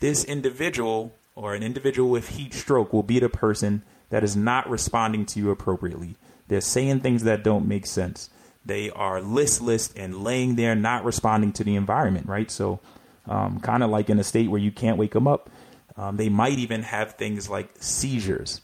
[0.00, 4.68] this individual or an individual with heat stroke will be the person that is not
[4.68, 6.16] responding to you appropriately.
[6.48, 8.28] They're saying things that don't make sense.
[8.64, 12.50] They are listless and laying there, not responding to the environment, right?
[12.50, 12.80] So,
[13.26, 15.50] um, kind of like in a state where you can't wake them up.
[15.96, 18.60] Um, they might even have things like seizures.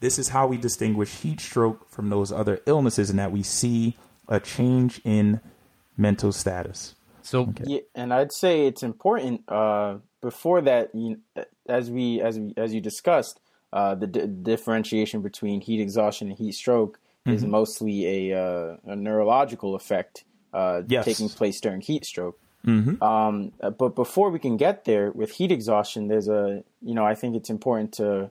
[0.00, 3.96] This is how we distinguish heat stroke from those other illnesses, and that we see
[4.28, 5.40] a change in
[5.96, 6.94] mental status.
[7.22, 7.64] So, okay.
[7.66, 9.42] yeah, and I'd say it's important.
[9.48, 11.20] Uh, before that, you,
[11.68, 13.40] as we as we as you discussed,
[13.72, 17.32] uh, the d- differentiation between heat exhaustion and heat stroke mm-hmm.
[17.32, 21.04] is mostly a, uh, a neurological effect uh, yes.
[21.04, 22.38] taking place during heat stroke.
[22.66, 23.02] Mm-hmm.
[23.02, 27.14] Um, but before we can get there with heat exhaustion, there's a you know I
[27.14, 28.30] think it's important to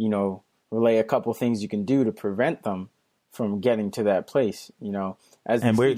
[0.00, 2.88] you know, relay a couple things you can do to prevent them
[3.30, 4.72] from getting to that place.
[4.80, 5.96] You know, as And we're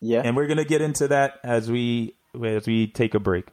[0.00, 3.48] yeah, and we're gonna get into that as we as we take a break.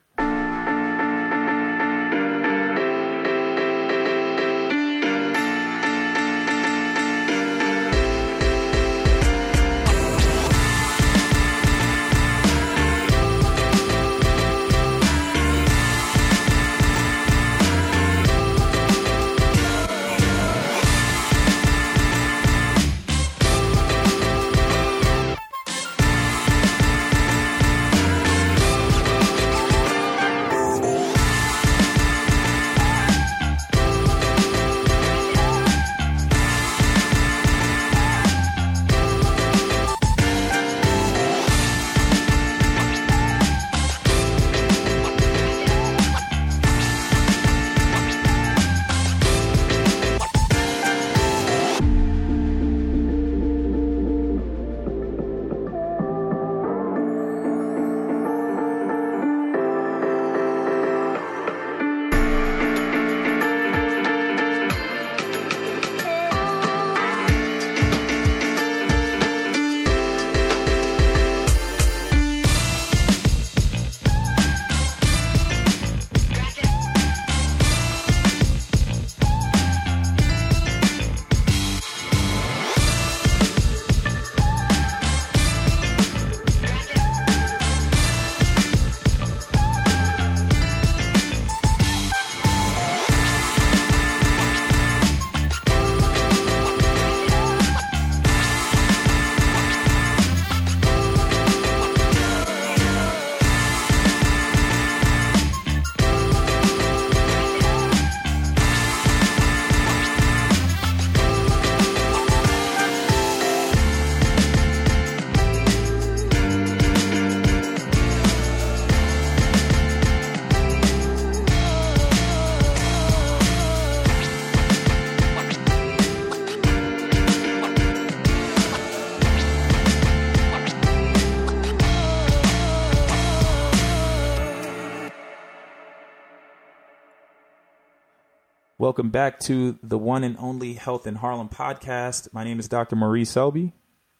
[138.94, 142.32] Welcome back to the one and only Health in Harlem podcast.
[142.32, 142.96] My name is Dr.
[142.96, 143.74] Maurice Selby,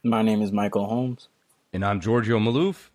[0.04, 1.28] my name is Michael Holmes.
[1.72, 2.90] And I'm Giorgio Malouf.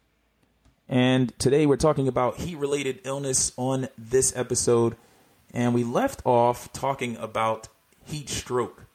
[0.88, 4.96] and today we're talking about heat related illness on this episode.
[5.54, 7.68] And we left off talking about
[8.04, 8.86] heat stroke.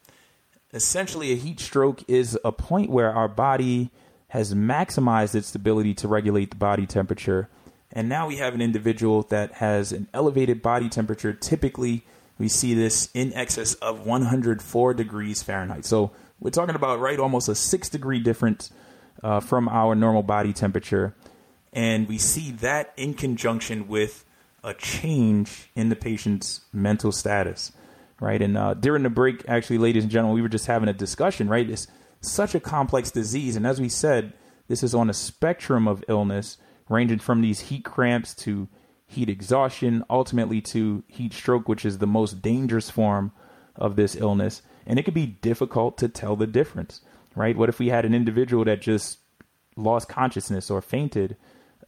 [0.74, 3.92] Essentially, a heat stroke is a point where our body
[4.28, 7.48] has maximized its ability to regulate the body temperature.
[7.90, 11.32] And now we have an individual that has an elevated body temperature.
[11.32, 12.04] Typically,
[12.38, 15.84] we see this in excess of 104 degrees Fahrenheit.
[15.84, 18.70] So we're talking about right almost a six degree difference
[19.22, 21.14] uh, from our normal body temperature.
[21.72, 24.24] And we see that in conjunction with
[24.62, 27.72] a change in the patient's mental status,
[28.20, 28.40] right?
[28.40, 31.48] And uh, during the break, actually, ladies and gentlemen, we were just having a discussion,
[31.48, 31.68] right?
[31.68, 31.86] It's
[32.20, 33.56] such a complex disease.
[33.56, 34.32] And as we said,
[34.68, 36.56] this is on a spectrum of illness,
[36.88, 38.68] ranging from these heat cramps to
[39.14, 43.32] heat exhaustion, ultimately to heat stroke, which is the most dangerous form
[43.76, 44.62] of this illness.
[44.86, 47.00] And it could be difficult to tell the difference,
[47.34, 47.56] right?
[47.56, 49.18] What if we had an individual that just
[49.76, 51.36] lost consciousness or fainted?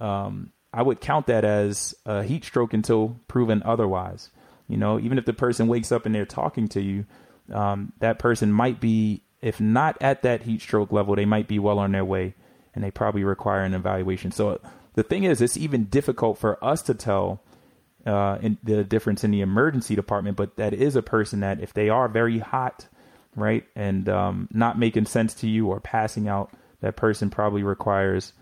[0.01, 4.31] Um, I would count that as a heat stroke until proven otherwise.
[4.68, 7.07] You know, even if the person wakes up and they're talking to you,
[7.53, 11.59] um, that person might be, if not at that heat stroke level, they might be
[11.59, 12.35] well on their way
[12.74, 14.31] and they probably require an evaluation.
[14.31, 14.61] So
[14.97, 17.42] the thing is, it's even difficult for us to tell
[18.07, 21.74] uh, in the difference in the emergency department, but that is a person that if
[21.74, 22.86] they are very hot,
[23.34, 28.32] right, and um, not making sense to you or passing out, that person probably requires,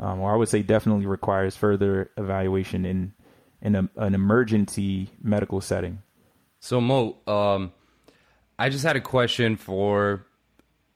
[0.00, 3.14] um, or I would say definitely requires further evaluation in
[3.62, 6.02] in a, an emergency medical setting.
[6.60, 7.72] So Mo, um,
[8.58, 10.26] I just had a question for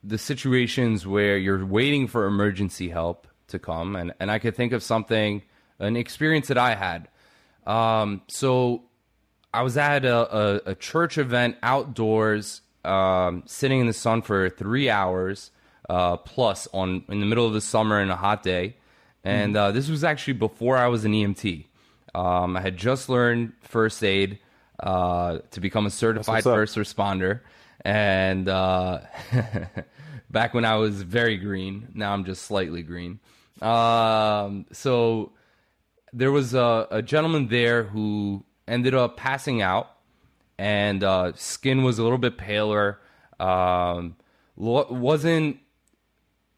[0.02, 4.72] the situations where you're waiting for emergency help to come, and and I could think
[4.72, 5.42] of something,
[5.78, 7.09] an experience that I had.
[7.66, 8.84] Um, so
[9.52, 14.50] I was at a, a, a church event outdoors, um, sitting in the sun for
[14.50, 15.50] three hours
[15.88, 18.76] uh, plus on in the middle of the summer in a hot day,
[19.22, 21.66] and uh, this was actually before I was an EMT.
[22.14, 24.38] Um, I had just learned first aid
[24.80, 27.40] uh, to become a certified first responder,
[27.84, 29.00] and uh,
[30.30, 33.20] back when I was very green, now I'm just slightly green.
[33.62, 35.32] Um, so
[36.12, 39.90] there was a, a gentleman there who ended up passing out
[40.59, 42.98] and uh, skin was a little bit paler.
[43.40, 44.16] Um,
[44.57, 45.59] wasn't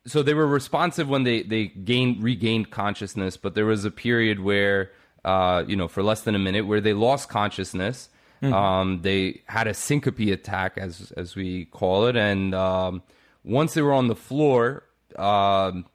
[0.07, 4.40] so they were responsive when they they gained regained consciousness, but there was a period
[4.40, 4.92] where
[5.24, 8.09] uh, you know for less than a minute where they lost consciousness.
[8.53, 13.03] Um, they had a syncope attack, as as we call it, and um,
[13.44, 14.84] once they were on the floor,
[15.16, 15.86] um,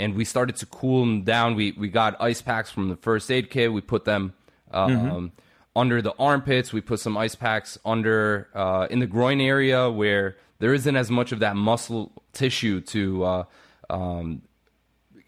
[0.00, 1.54] and we started to cool them down.
[1.54, 3.72] We we got ice packs from the first aid kit.
[3.72, 4.32] We put them
[4.72, 5.32] um,
[5.76, 6.72] under the armpits.
[6.72, 11.10] We put some ice packs under uh, in the groin area where there isn't as
[11.10, 13.44] much of that muscle tissue to, uh,
[13.88, 14.42] um,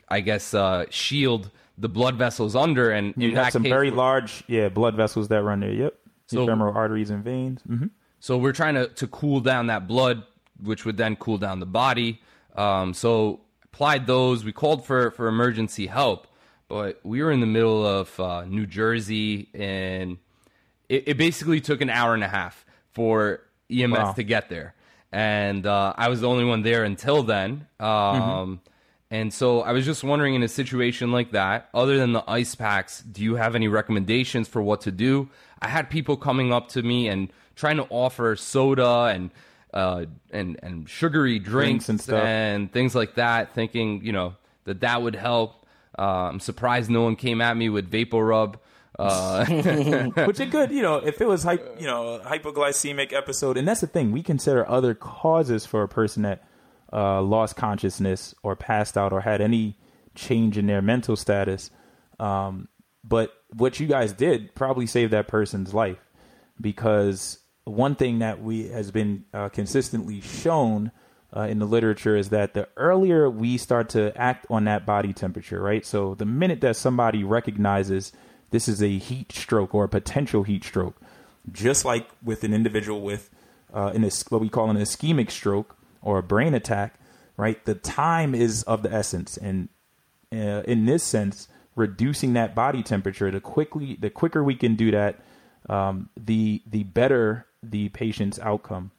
[0.08, 2.90] I guess, uh, shield the blood vessels under.
[2.90, 5.72] And You have some case, very large, yeah, blood vessels that run there.
[5.72, 5.94] Yep.
[6.26, 7.60] So- femoral arteries and veins.
[7.66, 7.86] hmm
[8.20, 10.22] So we're trying to, to cool down that blood,
[10.62, 12.20] which would then cool down the body.
[12.56, 13.40] Um, so
[13.72, 14.44] applied those.
[14.44, 16.26] We called for, for emergency help,
[16.68, 20.18] but we were in the middle of uh, New Jersey, and
[20.90, 24.12] it, it basically took an hour and a half for EMS Wow.
[24.12, 24.74] to get there.
[25.10, 27.66] And uh, I was the only one there until then.
[27.80, 28.60] Um,
[29.10, 32.54] And so I was just wondering in a situation like that, other than the ice
[32.54, 35.28] packs, do you have any recommendations for what to do?
[35.60, 39.30] I had people coming up to me and trying to offer soda and
[39.72, 42.22] uh, and and sugary drinks, Drinks and stuff.
[42.24, 45.66] and things like that, thinking you know that that would help.
[45.98, 48.58] Uh, I'm surprised no one came at me with vapor rub.
[48.98, 49.44] Uh,
[50.26, 53.86] Which it could, you know, if it was, you know, hypoglycemic episode, and that's the
[53.86, 56.44] thing, we consider other causes for a person that
[56.92, 59.76] uh, lost consciousness or passed out or had any
[60.14, 61.70] change in their mental status.
[62.20, 62.68] Um,
[63.04, 65.98] but what you guys did probably saved that person's life
[66.60, 70.90] because one thing that we has been uh, consistently shown
[71.34, 75.12] uh, in the literature is that the earlier we start to act on that body
[75.12, 75.84] temperature, right?
[75.86, 78.12] So the minute that somebody recognizes
[78.50, 81.00] this is a heat stroke or a potential heat stroke,
[81.50, 83.30] just like with an individual with
[83.72, 83.92] uh,
[84.28, 86.96] what we call an ischemic stroke or a brain attack,
[87.36, 87.64] right?
[87.64, 89.68] The time is of the essence, and
[90.30, 94.90] uh, in this sense, reducing that body temperature, the quickly the quicker we can do
[94.90, 95.20] that,
[95.70, 98.90] um, the the better the patient's outcome,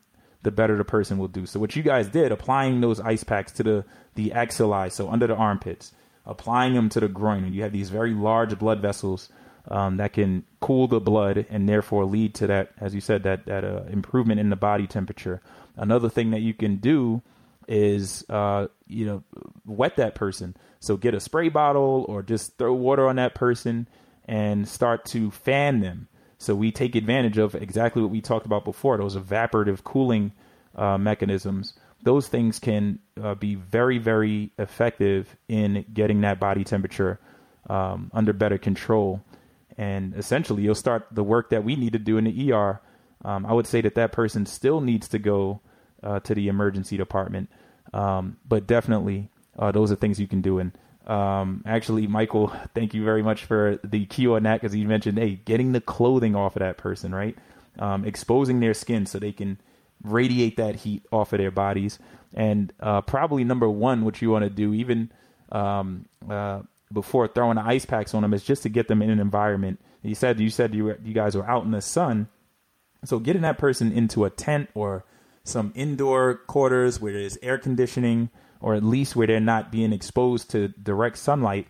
[0.43, 1.45] the better the person will do.
[1.45, 3.86] So what you guys did, applying those ice packs to the
[4.16, 5.91] the axillae, so under the armpits,
[6.26, 9.30] applying them to the groin, and you have these very large blood vessels
[9.70, 13.45] um, that can cool the blood and therefore lead to that, as you said, that
[13.45, 15.41] that uh, improvement in the body temperature.
[15.76, 17.22] Another thing that you can do
[17.68, 19.24] is uh, you know
[19.66, 20.55] wet that person.
[20.80, 23.88] So get a spray bottle or just throw water on that person
[24.26, 26.07] and start to fan them.
[26.44, 30.34] So we take advantage of exactly what we talked about before, those evaporative cooling
[30.76, 31.74] uh, mechanisms.
[32.02, 37.18] Those things can uh, be very, very effective in getting that body temperature
[37.70, 39.24] um, under better control.
[39.78, 42.82] And essentially, you'll start the work that we need to do in the ER.
[43.24, 45.62] Um, I would say that that person still needs to go
[46.04, 47.50] uh, to the emergency department,
[47.94, 50.60] um, but definitely uh, those are things you can do.
[50.60, 50.78] And
[51.08, 55.18] um, actually, Michael, thank you very much for the key on that because you mentioned,
[55.18, 57.38] hey, getting the clothing off of that person, right?
[57.80, 59.60] Um, exposing their skin so they can
[60.04, 61.99] radiate that heat off of their bodies.
[62.34, 65.12] And uh, probably number one, what you want to do, even
[65.51, 69.10] um, uh, before throwing the ice packs on them, is just to get them in
[69.10, 69.80] an environment.
[70.01, 72.28] You said you said you were, you guys were out in the sun,
[73.06, 75.06] so getting that person into a tent or
[75.43, 78.30] some indoor quarters where there's air conditioning,
[78.64, 81.68] or at least where they're not being exposed to direct sunlight,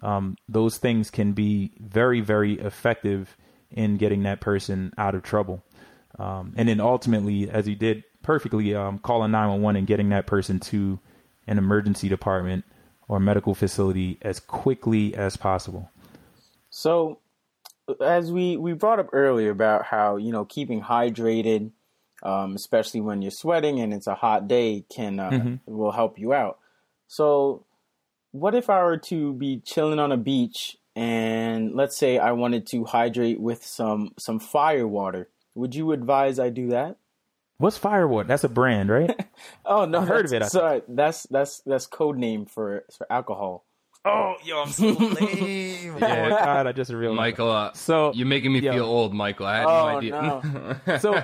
[0.00, 3.36] um, those things can be very, very effective
[3.70, 5.64] in getting that person out of trouble.
[6.20, 10.60] Um, and then ultimately, as you did perfectly, um, calling 911 and getting that person
[10.60, 11.00] to
[11.48, 12.64] an emergency department
[13.08, 15.90] or medical facility as quickly as possible.
[16.70, 17.18] So,
[18.00, 21.72] as we we brought up earlier about how you know keeping hydrated,
[22.22, 26.32] um, especially when you're sweating and it's a hot day, can uh, will help you
[26.32, 26.58] out.
[27.08, 27.64] So,
[28.32, 32.66] what if I were to be chilling on a beach and let's say I wanted
[32.68, 35.28] to hydrate with some some fire water?
[35.54, 36.96] Would you advise I do that?
[37.58, 38.28] What's Firewood?
[38.28, 39.10] That's a brand, right?
[39.66, 43.10] Oh no, I've heard of it, I Sorry, that's that's that's code name for for
[43.12, 43.65] alcohol.
[44.06, 45.94] Oh, yo, I'm so lame.
[45.96, 47.16] oh my god, I just realized.
[47.16, 48.72] Michael, uh, So you're making me yeah.
[48.72, 49.46] feel old, Michael.
[49.46, 50.10] I had Oh no idea.
[50.86, 50.98] no.
[50.98, 51.14] So,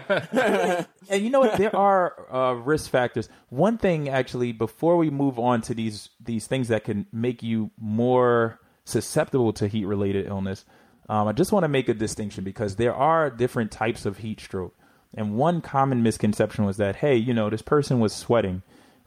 [1.08, 1.56] and you know what?
[1.58, 3.28] There are uh, risk factors.
[3.48, 7.70] One thing, actually, before we move on to these these things that can make you
[7.78, 10.64] more susceptible to heat related illness,
[11.08, 14.40] um, I just want to make a distinction because there are different types of heat
[14.40, 14.74] stroke.
[15.14, 18.62] And one common misconception was that, hey, you know, this person was sweating.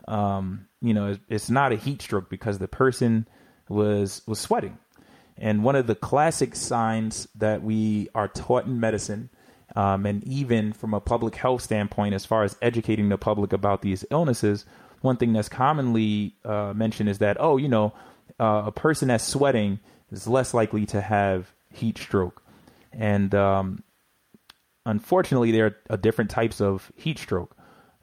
[0.06, 3.26] Um, you know, it's, it's not a heat stroke because the person
[3.68, 4.78] was was sweating.
[5.38, 9.30] And one of the classic signs that we are taught in medicine
[9.74, 13.82] Um, and even from a public health standpoint, as far as educating the public about
[13.82, 14.64] these illnesses,
[15.02, 17.92] one thing that's commonly uh, mentioned is that, oh, you know,
[18.40, 19.78] uh, a person that's sweating
[20.10, 22.42] is less likely to have heat stroke.
[22.92, 23.82] And um,
[24.86, 27.54] unfortunately, there are different types of heat stroke.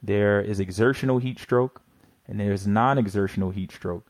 [0.04, 1.82] There is exertional heat stroke,
[2.28, 4.06] and there's non exertional heat stroke.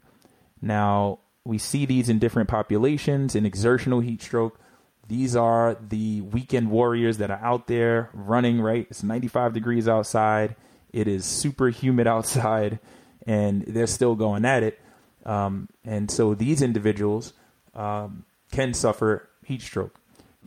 [0.62, 3.36] Now, we see these in different populations.
[3.36, 4.60] In exertional heat stroke,
[5.08, 8.88] these are the weekend warriors that are out there running, right?
[8.90, 10.56] It's 95 degrees outside.
[10.92, 12.80] It is super humid outside,
[13.28, 14.80] and they're still going at it.
[15.26, 17.34] Um, and so these individuals
[17.76, 20.00] um, can suffer heat stroke.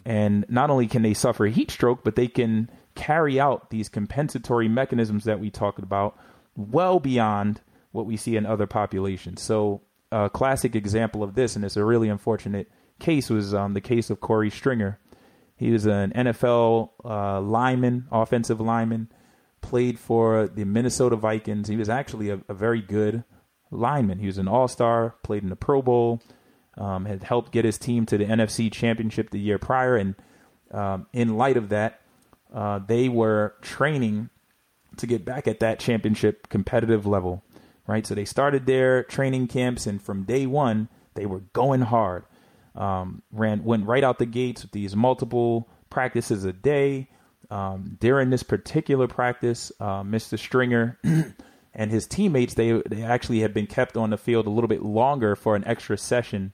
[0.04, 4.68] And not only can they suffer heat stroke, but they can carry out these compensatory
[4.68, 6.18] mechanisms that we talked about
[6.56, 7.60] well beyond
[7.92, 9.42] what we see in other populations.
[9.42, 9.82] So,
[10.12, 14.10] a classic example of this, and it's a really unfortunate case, was um, the case
[14.10, 14.98] of Corey Stringer.
[15.56, 19.10] He was an NFL uh, lineman, offensive lineman,
[19.60, 21.68] played for the Minnesota Vikings.
[21.68, 23.24] He was actually a, a very good
[23.70, 24.18] lineman.
[24.18, 26.20] He was an all star, played in the Pro Bowl,
[26.76, 29.96] um, had helped get his team to the NFC Championship the year prior.
[29.96, 30.14] And
[30.70, 32.00] um, in light of that,
[32.54, 34.30] uh, they were training
[34.98, 37.42] to get back at that championship competitive level,
[37.86, 38.06] right?
[38.06, 42.24] So they started their training camps, and from day one, they were going hard.
[42.74, 47.08] Um, ran went right out the gates with these multiple practices a day.
[47.50, 50.38] Um, during this particular practice, uh, Mr.
[50.38, 50.98] Stringer
[51.74, 54.82] and his teammates they they actually had been kept on the field a little bit
[54.82, 56.52] longer for an extra session.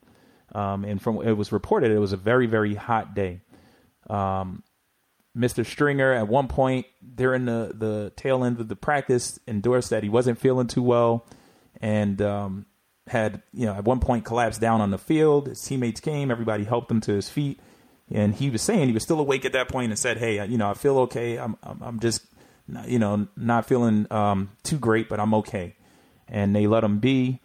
[0.55, 3.41] Um, and from it was reported, it was a very very hot day.
[4.09, 4.62] Um,
[5.37, 5.64] Mr.
[5.64, 10.09] Stringer at one point during the, the tail end of the practice endorsed that he
[10.09, 11.26] wasn't feeling too well
[11.80, 12.66] and um,
[13.07, 15.49] had, you know, at one point collapsed down on the field.
[15.49, 17.61] His teammates came, everybody helped him to his feet.
[18.11, 20.59] And he was saying he was still awake at that point and said, Hey, you
[20.59, 21.39] know, I feel okay.
[21.39, 22.26] I'm, I'm, I'm just,
[22.87, 25.76] you know, not feeling um, too great, but I'm okay.
[26.28, 27.41] And they let him be.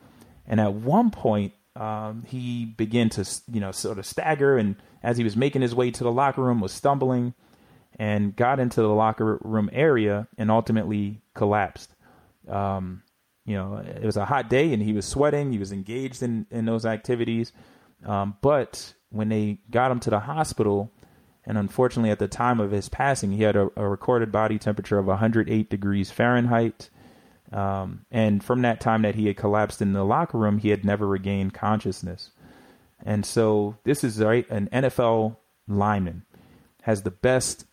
[0.46, 4.58] And at one point, um, he began to, you know, sort of stagger.
[4.58, 7.34] And as he was making his way to the locker room, was stumbling
[7.98, 11.94] and got into the locker room area and ultimately collapsed.
[12.48, 13.04] Um,
[13.46, 15.52] you know, it was a hot day and he was sweating.
[15.52, 17.54] He was engaged in, in those activities.
[18.06, 20.92] Um, but when they got him to the hospital,
[21.46, 25.00] and unfortunately at the time of his passing, he had a, a recorded body temperature
[25.00, 26.90] of 108 degrees Fahrenheit.
[27.52, 30.84] Um, and from that time that he had collapsed in the locker room, he had
[30.84, 32.32] never regained consciousness.
[33.04, 35.38] And so this is right an NFL
[35.68, 36.24] lineman
[36.82, 37.66] has the best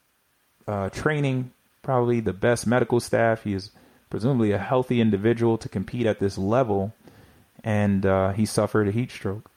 [0.66, 1.52] uh, training,
[1.82, 3.44] probably the best medical staff.
[3.44, 3.70] He is
[4.10, 6.94] presumably a healthy individual to compete at this level,
[7.62, 9.50] and uh, he suffered a heat stroke.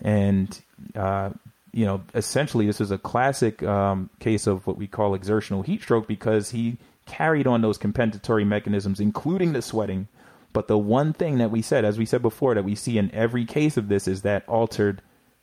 [0.00, 0.60] And
[0.94, 1.30] uh,
[1.72, 5.82] you know, essentially, this is a classic um, case of what we call exertional heat
[5.82, 10.08] stroke because he carried on those compensatory mechanisms, including the sweating.
[10.52, 13.14] But the one thing that we said, as we said before, that we see in
[13.14, 15.02] every case of this is that altered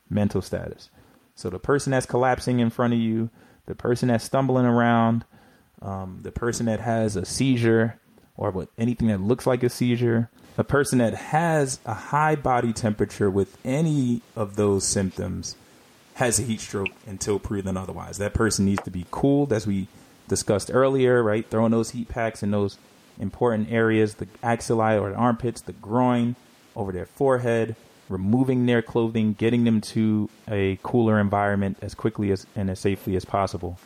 [0.09, 0.89] mental status.
[1.35, 3.29] So the person that's collapsing in front of you,
[3.65, 5.25] the person that's stumbling around,
[5.81, 7.99] um, the person that has a seizure
[8.37, 12.73] or what anything that looks like a seizure, a person that has a high body
[12.73, 15.55] temperature with any of those symptoms
[16.15, 18.17] has a heat stroke until proven otherwise.
[18.17, 19.87] That person needs to be cooled, as we
[20.27, 21.45] discussed earlier, right?
[21.49, 22.77] Throwing those heat packs in those
[23.19, 26.35] important areas, the axilla or the armpits, the groin,
[26.75, 27.75] over their forehead,
[28.09, 33.15] removing their clothing, getting them to a cooler environment as quickly as and as safely
[33.15, 33.79] as possible.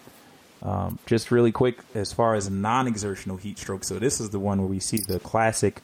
[0.61, 4.59] Um, just really quick, as far as non-exertional heat stroke, so this is the one
[4.59, 5.82] where we see the classic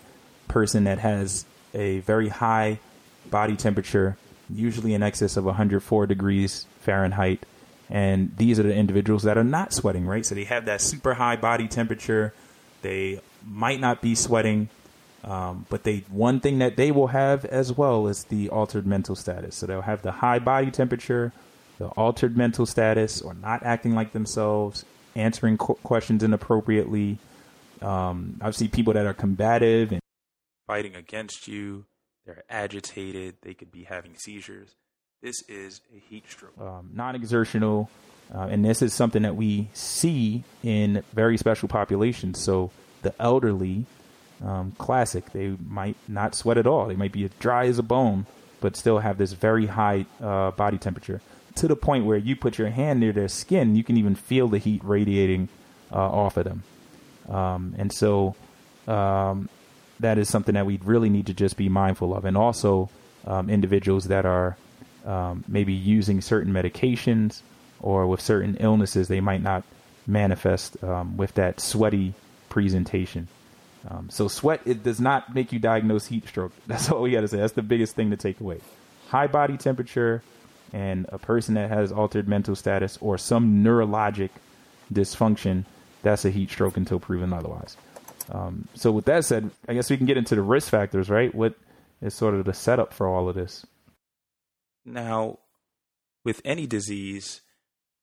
[0.49, 2.79] person that has a very high
[3.29, 4.17] body temperature,
[4.49, 7.45] usually in excess of 104 degrees Fahrenheit,
[7.89, 10.25] and these are the individuals that are not sweating, right?
[10.25, 12.33] So they have that super high body temperature.
[12.81, 14.69] They might not be sweating,
[15.25, 19.15] um, but they one thing that they will have as well is the altered mental
[19.15, 19.55] status.
[19.55, 21.33] So they'll have the high body temperature,
[21.79, 27.17] the altered mental status, or not acting like themselves, answering qu- questions inappropriately.
[27.81, 30.01] Um, I've seen people that are combative and
[30.67, 31.85] fighting against you.
[32.25, 33.37] They're agitated.
[33.41, 34.75] They could be having seizures.
[35.23, 36.53] This is a heat stroke.
[36.59, 37.89] Um, non-exertional,
[38.33, 42.39] uh, and this is something that we see in very special populations.
[42.39, 42.69] So
[43.01, 43.85] the elderly
[44.45, 45.31] um, classic.
[45.33, 46.87] They might not sweat at all.
[46.87, 48.25] They might be as dry as a bone,
[48.61, 51.19] but still have this very high uh, body temperature
[51.55, 54.47] to the point where you put your hand near their skin, you can even feel
[54.47, 55.49] the heat radiating
[55.91, 56.63] uh, off of them.
[57.29, 58.35] Um, and so
[58.87, 59.49] um,
[59.99, 62.25] that is something that we really need to just be mindful of.
[62.25, 62.89] And also
[63.25, 64.57] um, individuals that are
[65.05, 67.41] um, maybe using certain medications
[67.81, 69.63] or with certain illnesses, they might not
[70.05, 72.13] manifest um, with that sweaty
[72.49, 73.27] presentation.
[73.87, 76.53] Um, so sweat it does not make you diagnose heat stroke.
[76.67, 77.37] That's all we got to say.
[77.37, 78.59] That's the biggest thing to take away.
[79.09, 80.23] High body temperature
[80.73, 84.31] and a person that has altered mental status or some neurologic
[84.91, 85.65] dysfunction,
[86.01, 87.77] that's a heat stroke until proven otherwise.
[88.29, 91.33] Um, so with that said, I guess we can get into the risk factors, right?
[91.33, 91.55] What
[92.01, 93.65] is sort of the setup for all of this?
[94.83, 95.39] Now,
[96.23, 97.41] with any disease,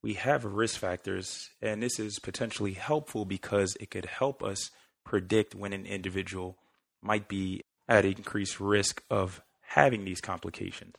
[0.03, 4.71] we have risk factors, and this is potentially helpful because it could help us
[5.05, 6.59] predict when an individual
[7.03, 10.95] might be at increased risk of having these complications.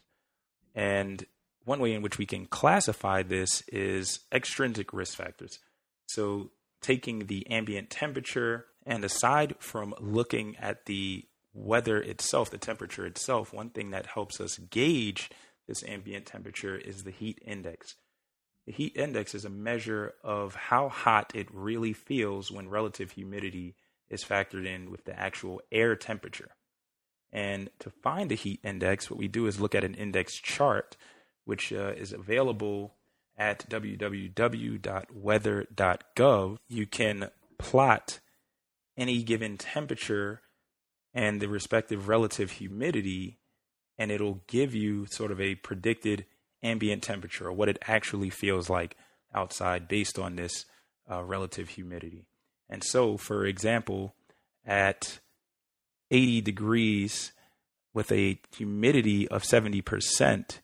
[0.75, 1.25] And
[1.65, 5.59] one way in which we can classify this is extrinsic risk factors.
[6.07, 6.51] So,
[6.81, 13.53] taking the ambient temperature, and aside from looking at the weather itself, the temperature itself,
[13.53, 15.29] one thing that helps us gauge
[15.67, 17.95] this ambient temperature is the heat index.
[18.65, 23.75] The heat index is a measure of how hot it really feels when relative humidity
[24.13, 26.51] is factored in with the actual air temperature.
[27.31, 30.95] And to find the heat index, what we do is look at an index chart,
[31.45, 32.93] which uh, is available
[33.37, 36.57] at www.weather.gov.
[36.67, 38.19] You can plot
[38.95, 40.41] any given temperature
[41.13, 43.39] and the respective relative humidity,
[43.97, 46.27] and it'll give you sort of a predicted
[46.61, 48.95] ambient temperature or what it actually feels like
[49.33, 50.65] outside based on this
[51.09, 52.27] uh, relative humidity.
[52.73, 54.15] And so, for example,
[54.65, 55.19] at
[56.09, 57.31] 80 degrees
[57.93, 60.59] with a humidity of 70%,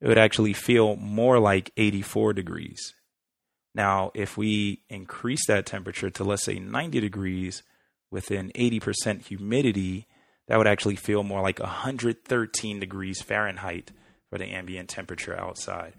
[0.00, 2.94] it would actually feel more like 84 degrees.
[3.74, 7.62] Now, if we increase that temperature to, let's say, 90 degrees
[8.10, 10.06] with an 80% humidity,
[10.48, 13.92] that would actually feel more like 113 degrees Fahrenheit
[14.30, 15.92] for the ambient temperature outside.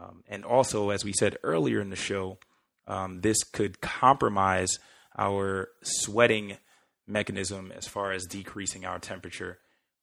[0.00, 2.38] Um, and also, as we said earlier in the show,
[2.86, 4.78] um, this could compromise
[5.18, 6.58] our sweating
[7.06, 9.58] mechanism as far as decreasing our temperature.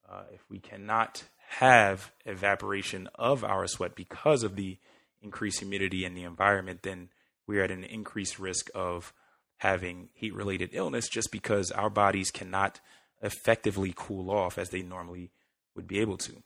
[0.09, 1.23] Uh, if we cannot
[1.59, 4.77] have evaporation of our sweat because of the
[5.21, 7.09] increased humidity in the environment, then
[7.47, 9.13] we're at an increased risk of
[9.57, 12.79] having heat related illness just because our bodies cannot
[13.21, 15.31] effectively cool off as they normally
[15.75, 16.43] would be able to.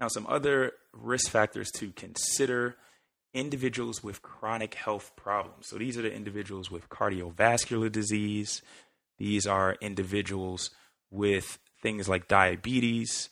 [0.00, 2.76] Now, some other risk factors to consider
[3.34, 5.68] individuals with chronic health problems.
[5.68, 8.62] So, these are the individuals with cardiovascular disease,
[9.18, 10.70] these are individuals
[11.10, 13.28] with things like diabetes,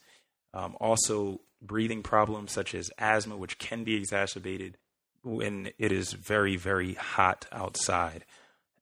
[0.55, 4.77] um, also breathing problems such as asthma, which can be exacerbated
[5.23, 8.25] when it is very, very hot outside.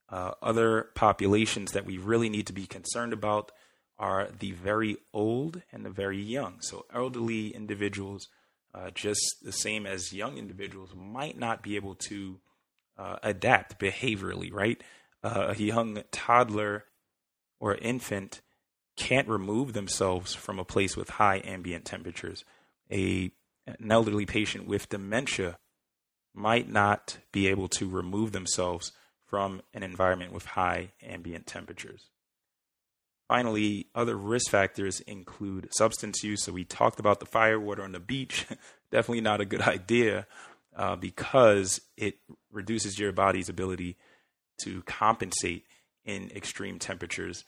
[0.09, 3.53] Uh, other populations that we really need to be concerned about
[3.99, 6.61] are the very old and the very young.
[6.61, 8.29] So, elderly individuals,
[8.75, 12.39] uh, just the same as young individuals, might not be able to
[12.97, 14.83] uh, adapt behaviorally, right?
[15.23, 16.85] Uh, a young toddler
[17.61, 18.41] or infant
[18.97, 22.45] can't remove themselves from a place with high ambient temperatures.
[22.91, 23.31] A,
[23.67, 25.59] an elderly patient with dementia
[26.35, 28.93] might not be able to remove themselves
[29.25, 32.09] from an environment with high ambient temperatures.
[33.29, 36.43] Finally, other risk factors include substance use.
[36.43, 38.47] So we talked about the firewater on the beach.
[38.91, 40.27] Definitely not a good idea
[40.75, 42.17] uh, because it
[42.51, 43.97] reduces your body's ability
[44.63, 45.65] to compensate
[46.07, 47.45] in extreme temperatures.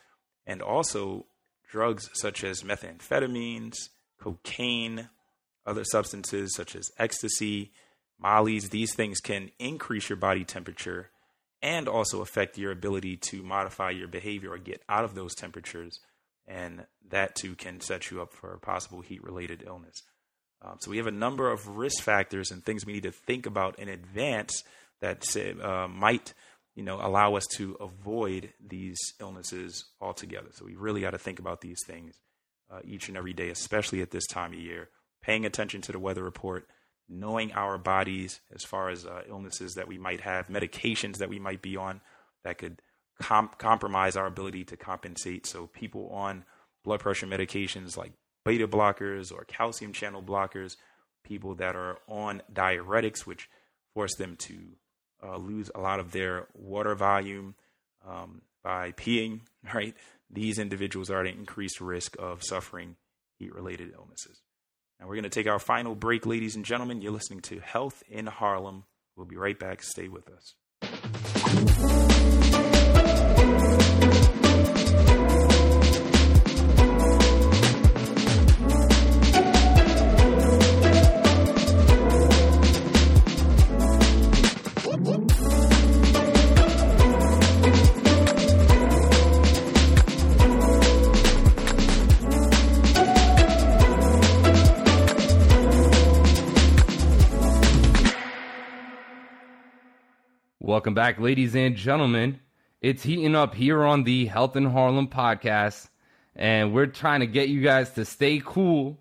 [0.47, 1.26] And also,
[1.70, 3.76] drugs such as methamphetamines,
[4.20, 5.09] cocaine,
[5.64, 7.72] other substances such as ecstasy,
[8.18, 11.11] mollies, these things can increase your body temperature
[11.63, 16.01] and also affect your ability to modify your behavior or get out of those temperatures.
[16.47, 20.03] And that too can set you up for possible heat related illness.
[20.63, 23.47] Um, so we have a number of risk factors and things we need to think
[23.47, 24.63] about in advance
[25.01, 26.35] that say, uh, might
[26.75, 30.49] you know allow us to avoid these illnesses altogether.
[30.53, 32.15] So we really got to think about these things
[32.71, 34.89] uh, each and every day, especially at this time of year.
[35.23, 36.67] Paying attention to the weather report,
[37.11, 41.39] knowing our bodies as far as uh, illnesses that we might have, medications that we
[41.39, 42.01] might be on
[42.45, 42.81] that could
[43.21, 45.47] comp- compromise our ability to compensate.
[45.47, 46.45] So, people on
[46.85, 48.13] blood pressure medications like
[48.45, 50.77] beta blockers or calcium channel blockers,
[51.25, 53.51] people that are on diuretics, which
[53.93, 54.55] force them to
[55.23, 57.55] uh, lose a lot of their water volume
[58.07, 59.41] um, by peeing,
[59.75, 59.95] right?
[60.31, 62.97] These individuals are at an increased risk of suffering
[63.39, 64.41] heat related illnesses.
[65.01, 67.01] And we're going to take our final break, ladies and gentlemen.
[67.01, 68.84] You're listening to Health in Harlem.
[69.16, 69.82] We'll be right back.
[69.82, 70.55] Stay with us.
[100.81, 102.41] Welcome back, ladies and gentlemen.
[102.81, 105.91] It's heating up here on the Health in Harlem podcast,
[106.35, 108.99] and we're trying to get you guys to stay cool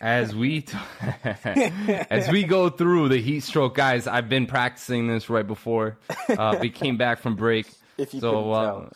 [0.00, 0.78] as we t-
[1.24, 3.74] as we go through the heat stroke.
[3.74, 7.66] Guys, I've been practicing this right before uh, we came back from break.
[7.98, 8.92] If you so, uh, tell.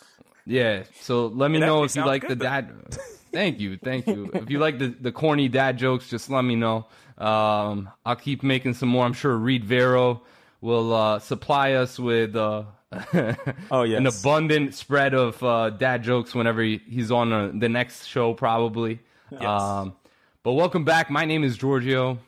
[0.46, 0.84] yeah.
[1.00, 2.70] So let me It know if you like good, the dad.
[3.32, 4.30] thank you, thank you.
[4.34, 6.86] If you like the, the corny dad jokes, just let me know.
[7.18, 9.04] Um, I'll keep making some more.
[9.04, 10.22] I'm sure Reed Vero
[10.60, 12.64] will uh, supply us with uh,
[13.70, 13.98] Oh, yes.
[13.98, 18.34] an abundant spread of uh, dad jokes whenever he, he's on uh, the next show,
[18.34, 19.00] probably.
[19.38, 19.94] Um,
[20.42, 21.10] but welcome back.
[21.10, 22.18] My name is Giorgio.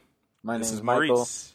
[0.43, 1.07] My This name is is Michael.
[1.17, 1.55] Maurice.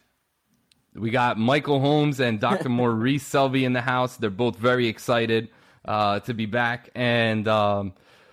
[0.94, 2.68] We got Michael Holmes and Dr.
[2.70, 4.16] Maurice Selby in the house.
[4.16, 5.50] They're both very excited
[5.84, 7.92] uh, to be back, and um,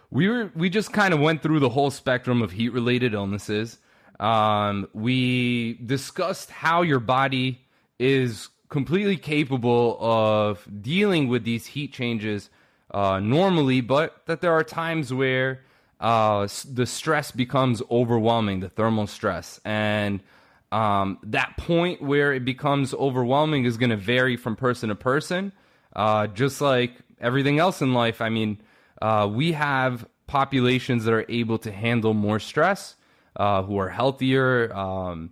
[0.10, 3.78] we were we just kind of went through the whole spectrum of heat related illnesses.
[4.20, 7.60] Um, we discussed how your body
[8.04, 12.50] is completely capable of dealing with these heat changes
[12.92, 15.62] uh, normally, but that there are times where
[16.00, 20.20] uh, the stress becomes overwhelming, the thermal stress, and
[20.72, 25.54] um, that point where it becomes overwhelming is going to vary from person to person.
[25.96, 28.60] Uh, just like everything else in life, I mean,
[29.02, 32.96] uh, we have populations that are able to handle more stress,
[33.36, 35.32] uh, who are healthier, um,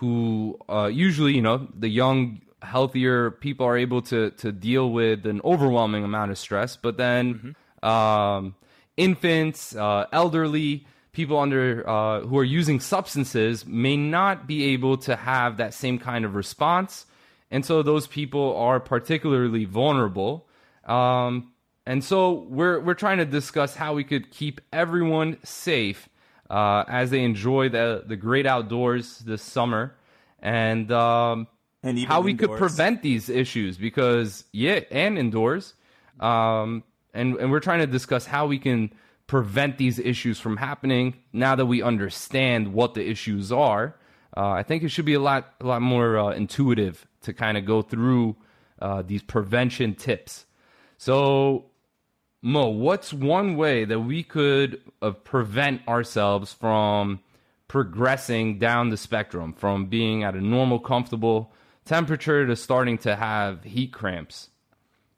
[0.00, 5.26] who uh, usually, you know, the young, healthier people are able to to deal with
[5.26, 6.74] an overwhelming amount of stress.
[6.76, 8.54] But then, um,
[8.96, 15.16] infants, uh, elderly people under uh, who are using substances may not be able to
[15.16, 17.04] have that same kind of response,
[17.50, 20.48] and so those people are particularly vulnerable.
[20.86, 21.52] Um,
[21.84, 26.08] and so we're we're trying to discuss how we could keep everyone safe
[26.50, 29.94] uh, as they enjoy the the great outdoors this summer,
[30.40, 31.46] and um,
[31.82, 35.74] And how we could prevent these issues because yeah, and indoors,
[36.18, 36.82] um,
[37.14, 38.92] and and we're trying to discuss how we can
[39.26, 43.94] prevent these issues from happening now that we understand what the issues are.
[44.36, 47.56] Uh, I think it should be a lot a lot more uh, intuitive to kind
[47.56, 48.36] of go through
[48.82, 50.46] uh, these prevention tips.
[50.98, 51.69] So
[52.42, 57.20] Mo, what's one way that we could uh, prevent ourselves from
[57.68, 61.52] progressing down the spectrum, from being at a normal, comfortable
[61.84, 64.48] temperature to starting to have heat cramps?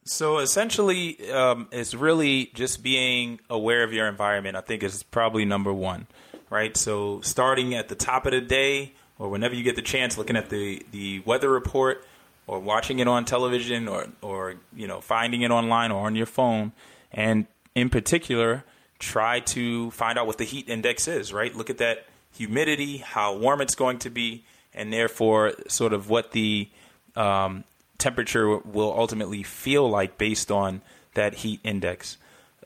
[0.04, 4.56] So essentially, um, it's really just being aware of your environment.
[4.56, 6.08] I think is probably number one,
[6.50, 6.76] right?
[6.76, 10.36] So starting at the top of the day, or whenever you get the chance, looking
[10.36, 12.04] at the the weather report,
[12.48, 16.26] or watching it on television, or or you know finding it online or on your
[16.26, 16.72] phone,
[17.12, 18.64] and in particular,
[18.98, 21.32] try to find out what the heat index is.
[21.32, 21.54] Right?
[21.54, 24.44] Look at that humidity, how warm it's going to be,
[24.74, 26.68] and therefore, sort of what the
[27.14, 27.64] um,
[27.98, 30.80] temperature will ultimately feel like based on
[31.14, 32.16] that heat index,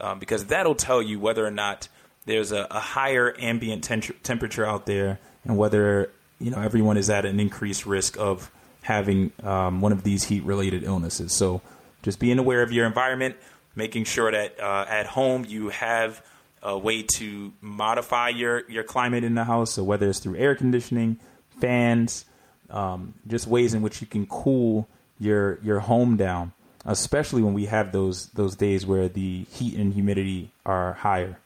[0.00, 1.88] um, because that'll tell you whether or not
[2.26, 7.10] there's a, a higher ambient tem- temperature out there, and whether you know everyone is
[7.10, 8.50] at an increased risk of
[8.82, 11.32] having um, one of these heat-related illnesses.
[11.32, 11.60] So,
[12.02, 13.34] just being aware of your environment,
[13.76, 16.24] making sure that uh, at home you have
[16.62, 19.72] a way to modify your your climate in the house.
[19.72, 21.20] So whether it's through air conditioning,
[21.60, 22.24] fans,
[22.70, 24.88] um, just ways in which you can cool
[25.20, 26.52] your your home down,
[26.84, 31.38] especially when we have those those days where the heat and humidity are higher.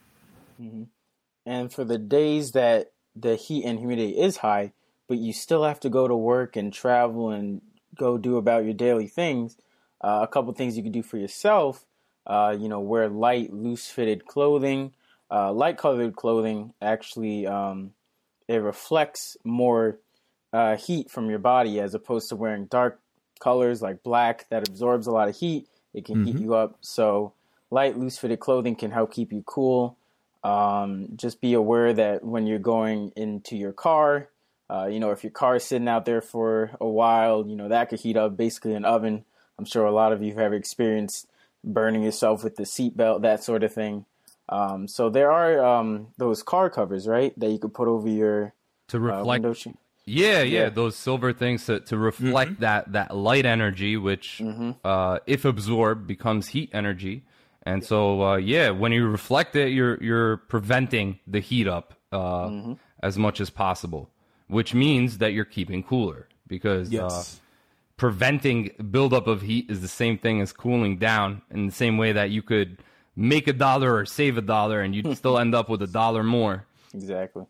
[1.47, 4.73] And for the days that the heat and humidity is high,
[5.09, 7.61] but you still have to go to work and travel and
[7.97, 9.57] go do about your daily things,
[10.01, 11.85] uh, a couple things you can do for yourself.
[12.27, 14.93] Uh, you know, wear light, loose-fitted clothing.
[15.31, 17.93] Uh, light-colored clothing actually um,
[18.49, 19.99] it reflects more
[20.53, 23.01] uh, heat from your body as opposed to wearing dark
[23.39, 25.69] colors like black that absorbs a lot of heat.
[25.95, 26.77] It can heat you up.
[26.81, 27.33] So
[27.71, 29.97] light, loose-fitted clothing can help keep you cool.
[30.43, 34.29] Um, just be aware that when you're going into your car,
[34.69, 37.69] uh, you know, if your car is sitting out there for a while, you know,
[37.69, 39.25] that could heat up basically an oven.
[39.59, 41.27] I'm sure a lot of you have experienced
[41.65, 44.05] burning yourself with the seatbelt, that sort of thing.
[44.49, 48.53] Um, so there are um, those car covers, right, that you could put over your
[48.89, 49.55] To uh, reflect window.
[50.07, 50.69] Yeah, yeah, Yeah.
[50.71, 54.43] those silver things to, to reflect that that light energy, which
[54.85, 57.23] uh, if absorbed becomes heat energy.
[57.63, 62.75] And so, uh, yeah, when you reflect it, you're you're preventing the heat up uh,
[63.03, 64.11] as much as possible,
[64.49, 67.23] which means that you're keeping cooler because uh,
[68.01, 71.43] preventing buildup of heat is the same thing as cooling down.
[71.51, 72.79] In the same way that you could
[73.15, 76.23] make a dollar or save a dollar, and you'd still end up with a dollar
[76.23, 76.65] more.
[76.95, 77.45] exactly.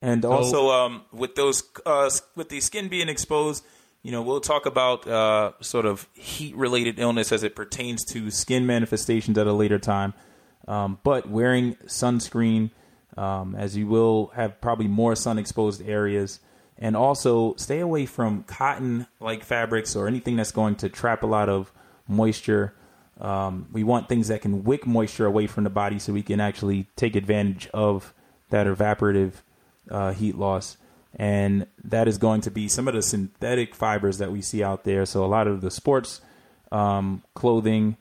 [0.00, 3.62] And also, um, with those uh, with the skin being exposed,
[4.02, 8.30] you know, we'll talk about uh, sort of heat related illness as it pertains to
[8.30, 10.14] skin manifestations at a later time.
[10.66, 12.70] Um, but wearing sunscreen,
[13.18, 16.40] um, as you will have probably more sun exposed areas,
[16.80, 21.26] and also stay away from cotton like fabrics or anything that's going to trap a
[21.26, 21.70] lot of
[22.08, 22.74] moisture.
[23.20, 26.40] Um, we want things that can wick moisture away from the body so we can
[26.40, 28.14] actually take advantage of
[28.48, 29.32] that evaporative
[29.90, 30.78] uh, heat loss.
[31.16, 34.84] And that is going to be some of the synthetic fibers that we see out
[34.84, 35.04] there.
[35.04, 36.20] So, a lot of the sports
[36.70, 37.96] um, clothing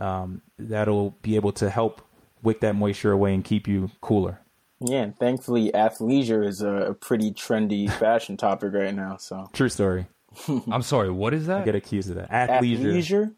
[0.00, 2.02] um, that'll be able to help
[2.40, 4.38] wick that moisture away and keep you cooler.
[4.84, 9.16] Yeah, and thankfully, athleisure is a, a pretty trendy fashion topic right now.
[9.18, 10.06] So, True story.
[10.70, 11.10] I'm sorry.
[11.10, 11.54] What is that?
[11.56, 11.64] I that?
[11.66, 12.30] get accused of that.
[12.30, 12.78] Athleisure.
[12.80, 13.34] athleisure.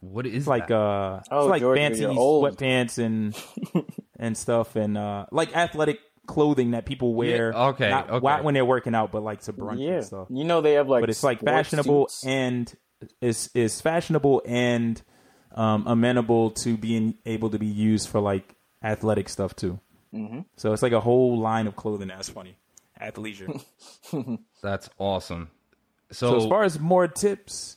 [0.00, 0.76] What is It's like that?
[0.76, 2.44] uh, Oh, it's like George, fancy old.
[2.56, 3.34] sweatpants and
[4.18, 7.52] and stuff, and uh, like athletic clothing that people wear.
[7.52, 8.42] Yeah, okay, not okay.
[8.42, 10.26] when they're working out, but like to brunch Yeah, and stuff.
[10.30, 12.24] you know they have like, But it's like fashionable suits.
[12.26, 12.72] and
[13.20, 15.00] is is fashionable and
[15.54, 19.80] um, amenable to being able to be used for like athletic stuff too.
[20.16, 20.40] Mm-hmm.
[20.56, 22.08] So it's like a whole line of clothing.
[22.08, 22.56] That's funny.
[23.00, 23.62] Athleisure.
[24.62, 25.50] That's awesome.
[26.10, 27.76] so So, as far as more tips,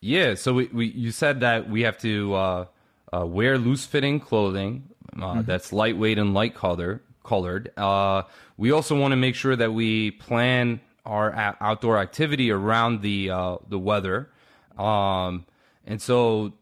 [0.00, 2.66] yeah, so we, we you said that we have to uh,
[3.12, 4.88] uh, wear loose fitting clothing
[5.20, 7.72] uh, that's lightweight and light color colored.
[7.76, 8.22] Uh,
[8.56, 13.30] we also want to make sure that we plan our a- outdoor activity around the
[13.30, 14.30] uh, the weather.
[14.78, 15.46] Um,
[15.86, 16.52] and so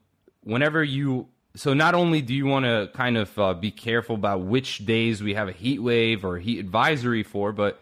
[0.42, 4.40] whenever you so not only do you want to kind of uh, be careful about
[4.40, 7.80] which days we have a heat wave or heat advisory for, but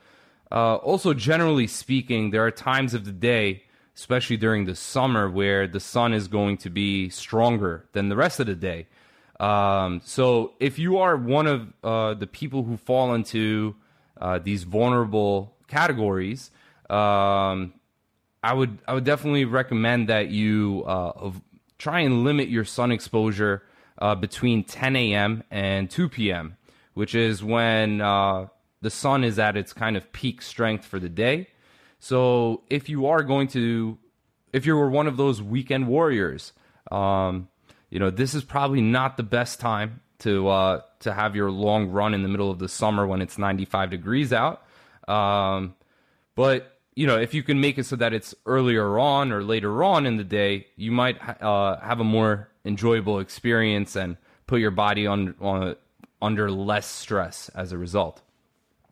[0.51, 3.63] uh, also generally speaking, there are times of the day,
[3.95, 8.41] especially during the summer, where the sun is going to be stronger than the rest
[8.41, 8.87] of the day.
[9.39, 13.77] Um, so if you are one of uh, the people who fall into
[14.21, 16.51] uh, these vulnerable categories,
[16.91, 17.73] um,
[18.43, 21.31] I would I would definitely recommend that you uh,
[21.81, 23.63] try and limit your sun exposure
[23.99, 25.43] uh, between 10 a.m.
[25.51, 26.57] and 2 p.m.,
[26.95, 28.47] which is when uh,
[28.83, 31.49] the sun is at its kind of peak strength for the day.
[31.99, 33.99] So if you are going to,
[34.53, 36.53] if you were one of those weekend warriors,
[36.93, 37.49] um,
[37.89, 41.91] you know this is probably not the best time to uh, to have your long
[41.91, 44.63] run in the middle of the summer when it's 95 degrees out.
[45.09, 45.75] Um,
[46.35, 49.83] but you know, if you can make it so that it's earlier on or later
[49.83, 54.17] on in the day, you might uh, have a more enjoyable experience and
[54.47, 55.77] put your body on, on
[56.21, 58.21] under less stress as a result.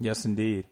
[0.01, 0.65] Yes, indeed.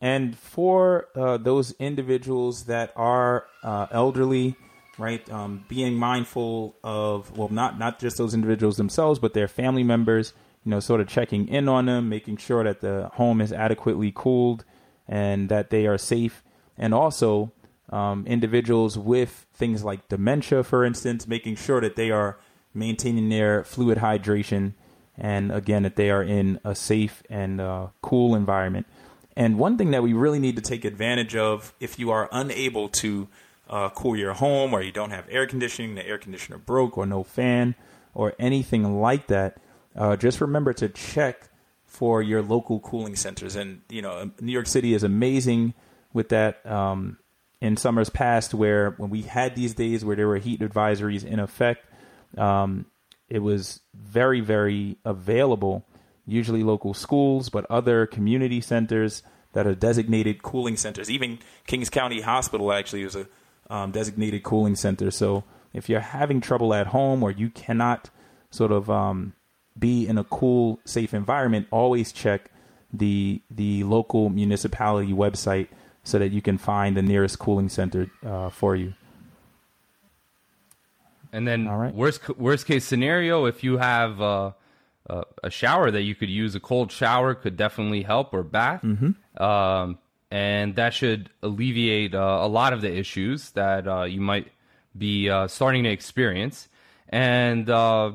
[0.00, 4.56] And for uh, those individuals that are uh, elderly,
[4.98, 9.84] right, um, being mindful of well, not not just those individuals themselves, but their family
[9.84, 10.32] members.
[10.64, 14.12] You know, sort of checking in on them, making sure that the home is adequately
[14.14, 14.64] cooled
[15.08, 16.44] and that they are safe,
[16.82, 17.52] and also
[17.90, 22.40] um, individuals with things like dementia, for instance, making sure that they are
[22.74, 24.72] maintaining their fluid hydration
[25.16, 28.84] and again that they are in a safe and uh, cool environment.
[29.36, 32.88] And one thing that we really need to take advantage of if you are unable
[32.88, 33.28] to
[33.70, 37.06] uh, cool your home or you don't have air conditioning, the air conditioner broke or
[37.06, 37.76] no fan
[38.12, 39.58] or anything like that,
[39.94, 41.48] uh, just remember to check
[41.86, 43.54] for your local cooling centers.
[43.54, 45.74] And, you know, New York City is amazing
[46.12, 46.64] with that.
[46.66, 47.18] Um,
[47.62, 51.38] in summers past, where when we had these days where there were heat advisories in
[51.38, 51.86] effect,
[52.36, 52.86] um,
[53.28, 55.86] it was very, very available.
[56.26, 61.08] Usually local schools, but other community centers that are designated cooling centers.
[61.08, 63.28] Even Kings County Hospital actually is a
[63.70, 65.12] um, designated cooling center.
[65.12, 68.10] So if you're having trouble at home or you cannot
[68.50, 69.34] sort of um,
[69.78, 72.50] be in a cool, safe environment, always check
[72.92, 75.68] the the local municipality website
[76.04, 78.94] so that you can find the nearest cooling center uh, for you.
[81.32, 81.94] And then All right.
[81.94, 84.52] worst worst case scenario, if you have uh,
[85.08, 88.84] uh, a shower that you could use, a cold shower could definitely help, or bath,
[89.38, 89.98] um,
[90.30, 94.48] and that should alleviate uh, a lot of the issues that uh, you might
[94.96, 96.68] be uh, starting to experience.
[97.08, 98.12] And uh,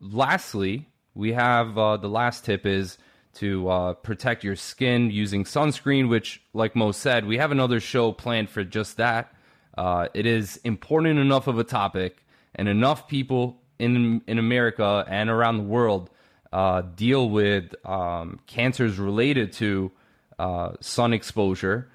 [0.00, 2.98] lastly, we have uh, the last tip is
[3.36, 8.12] to uh, protect your skin using sunscreen, which, like Mo said, we have another show
[8.12, 9.32] planned for just that.
[9.76, 12.24] Uh, it is important enough of a topic,
[12.54, 16.10] and enough people in in America and around the world
[16.52, 19.92] uh, deal with um, cancers related to
[20.38, 21.90] uh, sun exposure.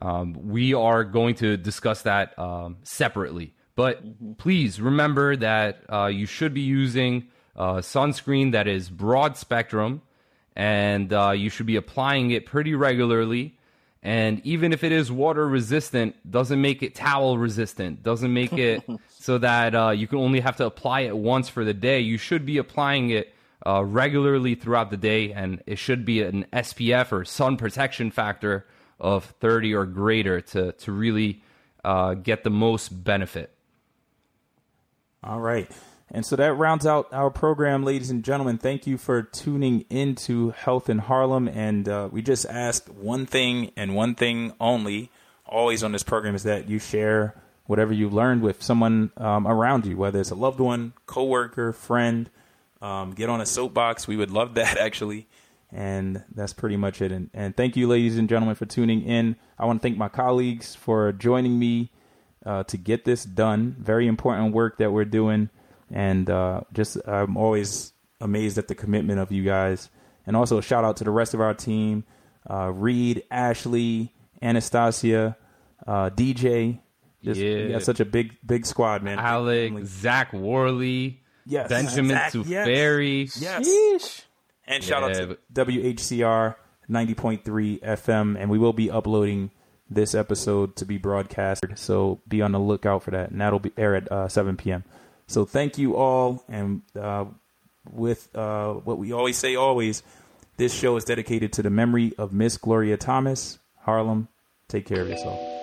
[0.00, 3.54] Um, we are going to discuss that um, separately.
[3.74, 10.02] But please remember that uh, you should be using uh, sunscreen that is broad spectrum
[10.56, 13.58] and uh, you should be applying it pretty regularly.
[14.02, 18.82] And even if it is water resistant, doesn't make it towel resistant, doesn't make it
[19.08, 22.00] so that uh, you can only have to apply it once for the day.
[22.00, 23.32] You should be applying it
[23.64, 28.66] uh, regularly throughout the day, and it should be an SPF or sun protection factor
[28.98, 31.42] of 30 or greater to, to really
[31.84, 33.54] uh, get the most benefit.
[35.22, 35.70] All right.
[36.14, 38.58] And so that rounds out our program, ladies and gentlemen.
[38.58, 41.48] Thank you for tuning into Health in Harlem.
[41.48, 45.10] And uh, we just asked one thing and one thing only,
[45.46, 47.34] always on this program, is that you share
[47.64, 52.28] whatever you learned with someone um, around you, whether it's a loved one, coworker, friend.
[52.82, 54.06] Um, get on a soapbox.
[54.06, 55.28] We would love that, actually.
[55.70, 57.10] And that's pretty much it.
[57.10, 59.36] And, and thank you, ladies and gentlemen, for tuning in.
[59.58, 61.90] I want to thank my colleagues for joining me
[62.44, 63.76] uh, to get this done.
[63.78, 65.48] Very important work that we're doing
[65.92, 69.88] and uh, just I'm always amazed at the commitment of you guys.
[70.26, 72.04] And also a shout out to the rest of our team:
[72.50, 75.36] uh, Reed, Ashley, Anastasia,
[75.86, 76.80] uh, DJ.
[77.24, 77.66] Just, Yeah.
[77.66, 79.18] we got such a big big squad, man.
[79.18, 81.68] Alex, Zach Worley, Yes.
[81.68, 82.44] Benjamin Zach, yes.
[82.68, 83.40] Suferi.
[83.40, 84.22] Yes.
[84.66, 86.54] And shout out Yeah, to WHCR
[86.88, 88.36] 90.3 FM.
[88.40, 89.50] And we will be uploading
[89.90, 91.64] this episode to be broadcast.
[91.74, 93.30] So be on the lookout for that.
[93.30, 94.84] And that'll be air at uh, 7 p.m.
[95.26, 96.44] So thank you all.
[96.48, 97.26] And uh,
[97.90, 100.02] with uh, what we always say, always,
[100.56, 103.58] this show is dedicated to the memory of Miss Gloria Thomas.
[103.80, 104.28] Harlem,
[104.68, 105.61] take care of yourself.